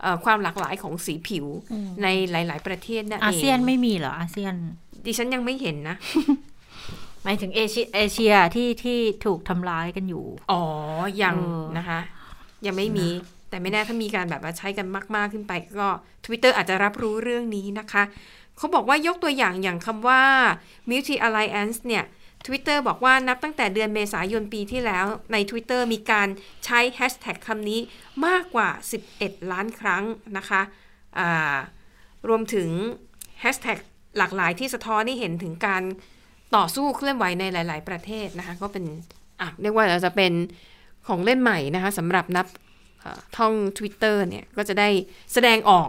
[0.00, 1.46] เอ่อความหลากหลายของสีผิว
[2.02, 4.54] ในหลาย ๆ ประเทศนั่นเองอาเซียนไม่มีเหรออาเซียน
[5.06, 5.96] ดิฉันยังไม่เห็นนะ
[7.24, 10.62] หมายถึงเอเชียเอเชียที่ที่ถูกทำร้ายกันอยู่ อ๋อ
[11.22, 12.00] ยังเออนะคะ
[12.66, 13.08] ยังไม่มี
[13.48, 15.88] แต่ไม่แน่ถ้ามีการแบบว่าใช้กันมาก ๆ ขึ้นไปก็
[16.24, 18.02] Twitter อาจจะรับรู้เรื่องนี้นะคะ
[18.60, 20.22] เขาบอกว่ายกตัวอย่างอย่างคำว่า
[20.88, 22.04] Multi Alliance เนี่ย
[22.46, 26.28] Twitter บอกว่านับตั้งแต่เดือนเมษายนปีที่แล้วใน Twitter มีการ
[26.64, 27.80] ใช้แฮชแท็กคำนี้
[28.26, 28.68] มากกว่า
[29.10, 30.04] 11 ล้านครั้ง
[30.36, 30.62] นะคะ
[32.28, 32.68] รวมถึง
[33.40, 33.78] แฮชแท็ก
[34.18, 35.82] หลากหลายที่สะท้อนให้เห็นถึงการ
[36.56, 38.84] ต่อสู้เคลื่อนไหวในหลาย ๆ ประเทศนะคะก็เป็น
[39.40, 40.32] อะเรียกว่าเราจะเป็น
[41.06, 42.46] ของเล่นใหม่นะคะสำหรับนับ
[43.02, 44.88] ท่อท่อง Twitter เนี่ยก็จะได้
[45.32, 45.88] แสดงออก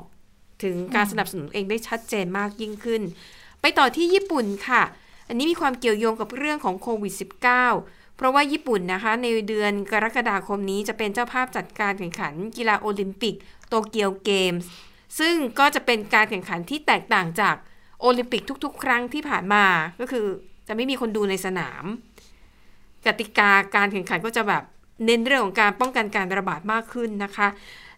[0.64, 3.02] ถึงการสนับสนุนเองได้ชัดเจนมากยิ่งขึ้น
[3.62, 4.84] ไปต่อที่ญี่ปุ่นค่ะ
[5.28, 7.14] อันนี้มีความเกี่ยวโยงกับเรื่องของโควิด
[7.64, 13.36] -19 เพราะว่าญี่ปุ่นนะคะ ในเดือนกรกฎาคมนี้จะเป็นเจ้าภาพจัดการแข่งขัน กีฬาโอลิมปิก
[13.68, 14.70] โตเกียวเกมส์
[15.20, 17.56] ซึ่งก็จะเป็นการแข่งขันที่แตกต่างจาก
[18.02, 19.66] โอลิมปิกทุก ๆ ครั้งที่ผ่านมา
[20.00, 20.26] ก็คือ
[20.68, 21.84] จะไม่มีคนดูในสนาม
[23.06, 24.64] กติกาการแข่งขันก็จะแบบ
[25.06, 27.48] เน้นเรื่องของการป้องกันการระบาดมากขึ้นนะคะ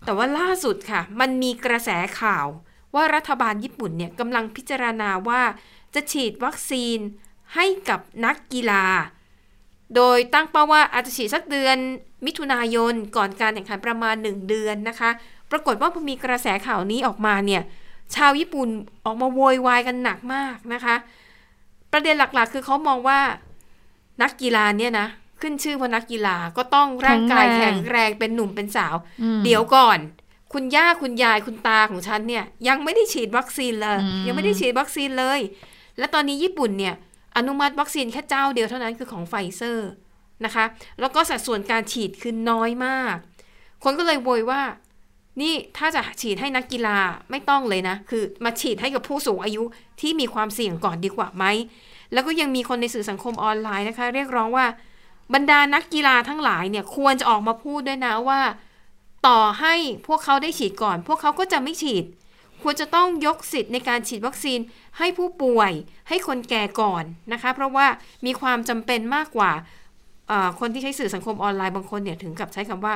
[0.05, 1.89] แต่ว่าล่าสุดค่ะ มันมีกระแส
[2.19, 2.45] ข่าว
[2.95, 5.41] ว่ารัฐบาลญี่ปุ่นเนี่ยกำลังพิจารณาว่า
[5.95, 6.97] จะฉีดวัคซีน
[7.55, 8.85] ให้กับนักกีฬา
[9.95, 11.77] โดยตั้งเป้าว่าอาจจะฉีดสักเดือน
[12.25, 15.09] มิถุนายนก่อนการแข่งขันประมาณ 1 เดือนนะคะ
[15.51, 17.61] ปรากฏว่าพอมีกระแสข่าวนี้ออกมาเนี่ย
[18.15, 18.69] ชาวญี่ปุ่น
[19.05, 20.95] ออกมาโวยวายกันหนักมากนะคะ
[21.91, 23.19] ประเด็นหลักๆ คือเขามองว่า
[24.21, 25.07] นักกีฬาเนี่ยนะ
[25.41, 29.99] ขึ้นชื่อว่านักกีฬาก็ต้องร่างกายแข็แข็งงแรง แข็งแรงเป็นหนุ่มเป็นสาวอืมเดี๋ยวก่อน
[30.53, 35.39] คุณย่าคุณยายคุณตาของฉันเนี่ยยังไม่ได้ฉีดวัคซีนเลยอืมยังไม่ได้ฉีดวัคซีนเลย
[35.97, 36.95] และตอนนี้ญี่ปุ่นเนี่ย
[37.37, 39.89] อนุมัติวัคซีนแค่เจ้าเดียวเท่านั้นคือของไฟเซอร์
[40.45, 40.65] นะคะ
[40.99, 43.15] แล้วก็สัดส่วนการฉีดคือน้อยมาก
[43.83, 44.61] คนก็เลยโวยว่า
[45.41, 46.97] นี่ถ้าจะฉีดให้นักกีฬา
[47.31, 49.63] ไม่ต้องเลยนะ คือมาฉีดให้กับผู้สูงอายุ
[50.01, 51.45] ที่มีความเสี่ยงก่อนดีกว่าไหม
[52.13, 54.65] แล้วก็ยังมีคนในสื่อสังคมออนไลน์นะคะ เรียกร้องว่า
[55.33, 58.41] บรรดานักกีฬาทั้งหลายเนี่ยควรจะออกมาพูดด้วยนะว่า
[59.27, 59.75] ต่อให้
[60.07, 62.05] พวกเขาได้ฉีดก่อน พวกเขาก็จะไม่ฉีด
[62.61, 64.59] ควรจะต้องยกสิทธิ์ในการฉีดวัคซีน
[64.97, 65.71] ให้ผู้ป่วย
[66.09, 67.03] ให้คนแก่ก่อน
[67.33, 67.87] นะคะ เพราะว่า
[68.25, 69.51] มีความจำเป็นมากกว่า
[70.59, 72.93] คนที่ใช้สื่อสังคมออนไลน์บางคนเนี่ยถึงกับใช้คำว่า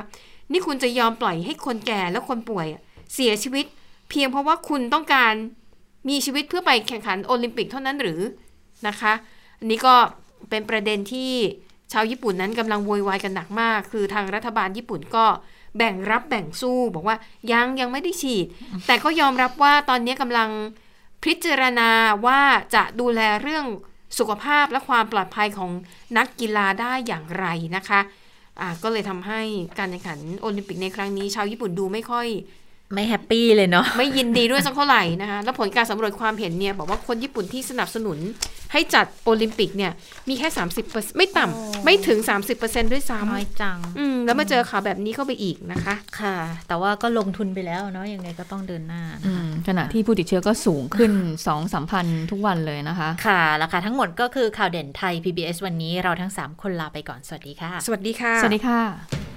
[0.52, 2.68] นี่คุณจะยอมปล่อยให้คนแก่และคนป่วย
[3.14, 3.66] เสียชีวิต
[4.10, 5.34] เพียงเพราะว่าคุณต้องการ
[6.10, 8.22] มีชีวิตเพื่อไปแข่งขันโอลิมปิกเท่านั้นหรือ
[8.88, 9.14] นะคะ
[9.60, 9.96] อันนี้ก็
[10.50, 11.32] เป็นประเด็นที่
[11.94, 15.26] ชาวญี่ปุ่นนั้นกำลังโวยวายกันหนักมาก คือทางรัฐบาลญี่ปุ่นก็
[15.78, 17.16] แบ่งรับแบ่งสู้ บอกว่า
[17.52, 18.46] ยังยังไม่ได้ฉีด
[18.88, 20.50] แต่ก็ยอมรับว่าตอนนี้กำลัง
[21.24, 21.90] พิจารณา
[22.26, 22.42] ว่า
[22.76, 23.66] จะดูแลเรื่อง
[24.18, 25.72] สุขภาพและความปลอดภัยของ
[26.18, 28.00] นักกีฬาได้อย่างไรนะคะ
[28.84, 29.42] ก็เลยทำให้
[29.80, 32.28] การแข่งขันโอลิมปิกในครั้งนี้ ชาวญี่ปุ่นดูไม่ค่อย
[32.94, 38.18] ไม่ happy เลยเนาะไม่ยินดีด้วยสักเท่าไหร่นะคะแล้วผลการสำรวจความเห็นเนี่ยบอกว่าคนญี่ปุ่นที่สนับสนุน
[38.74, 39.92] ให้จัดโอลิมปิกเนี่ย
[40.30, 40.48] มีแค่
[40.84, 42.20] 30%ไม่ต่ำไม่ถึง
[42.56, 46.36] 30%ด้วยซ้ำ น้อยจัง อืม แล้วมาเจอข่าวแบบนี้เข้าไปอีกนะคะ ค่ะ
[46.68, 51.12] แต่ว่าก็ลงทุนไปแล้วเนาะยังไงก็ต้องเดินหน้าอืนะคะ อืมขณะที่ผู้ติดเชื้อก็สูงขึ้น
[51.48, 59.37] 2 3พันทุกวันเลยนะคะ ค่ะแล้วค่ะทั้งหมดก็คือข่าวเด่นไทย PBS วันนี้เราทั้ง 3 คนลาไปก่อนสวัสดีค่ะ สวัสดีค่ะ สวัสดีค่ะ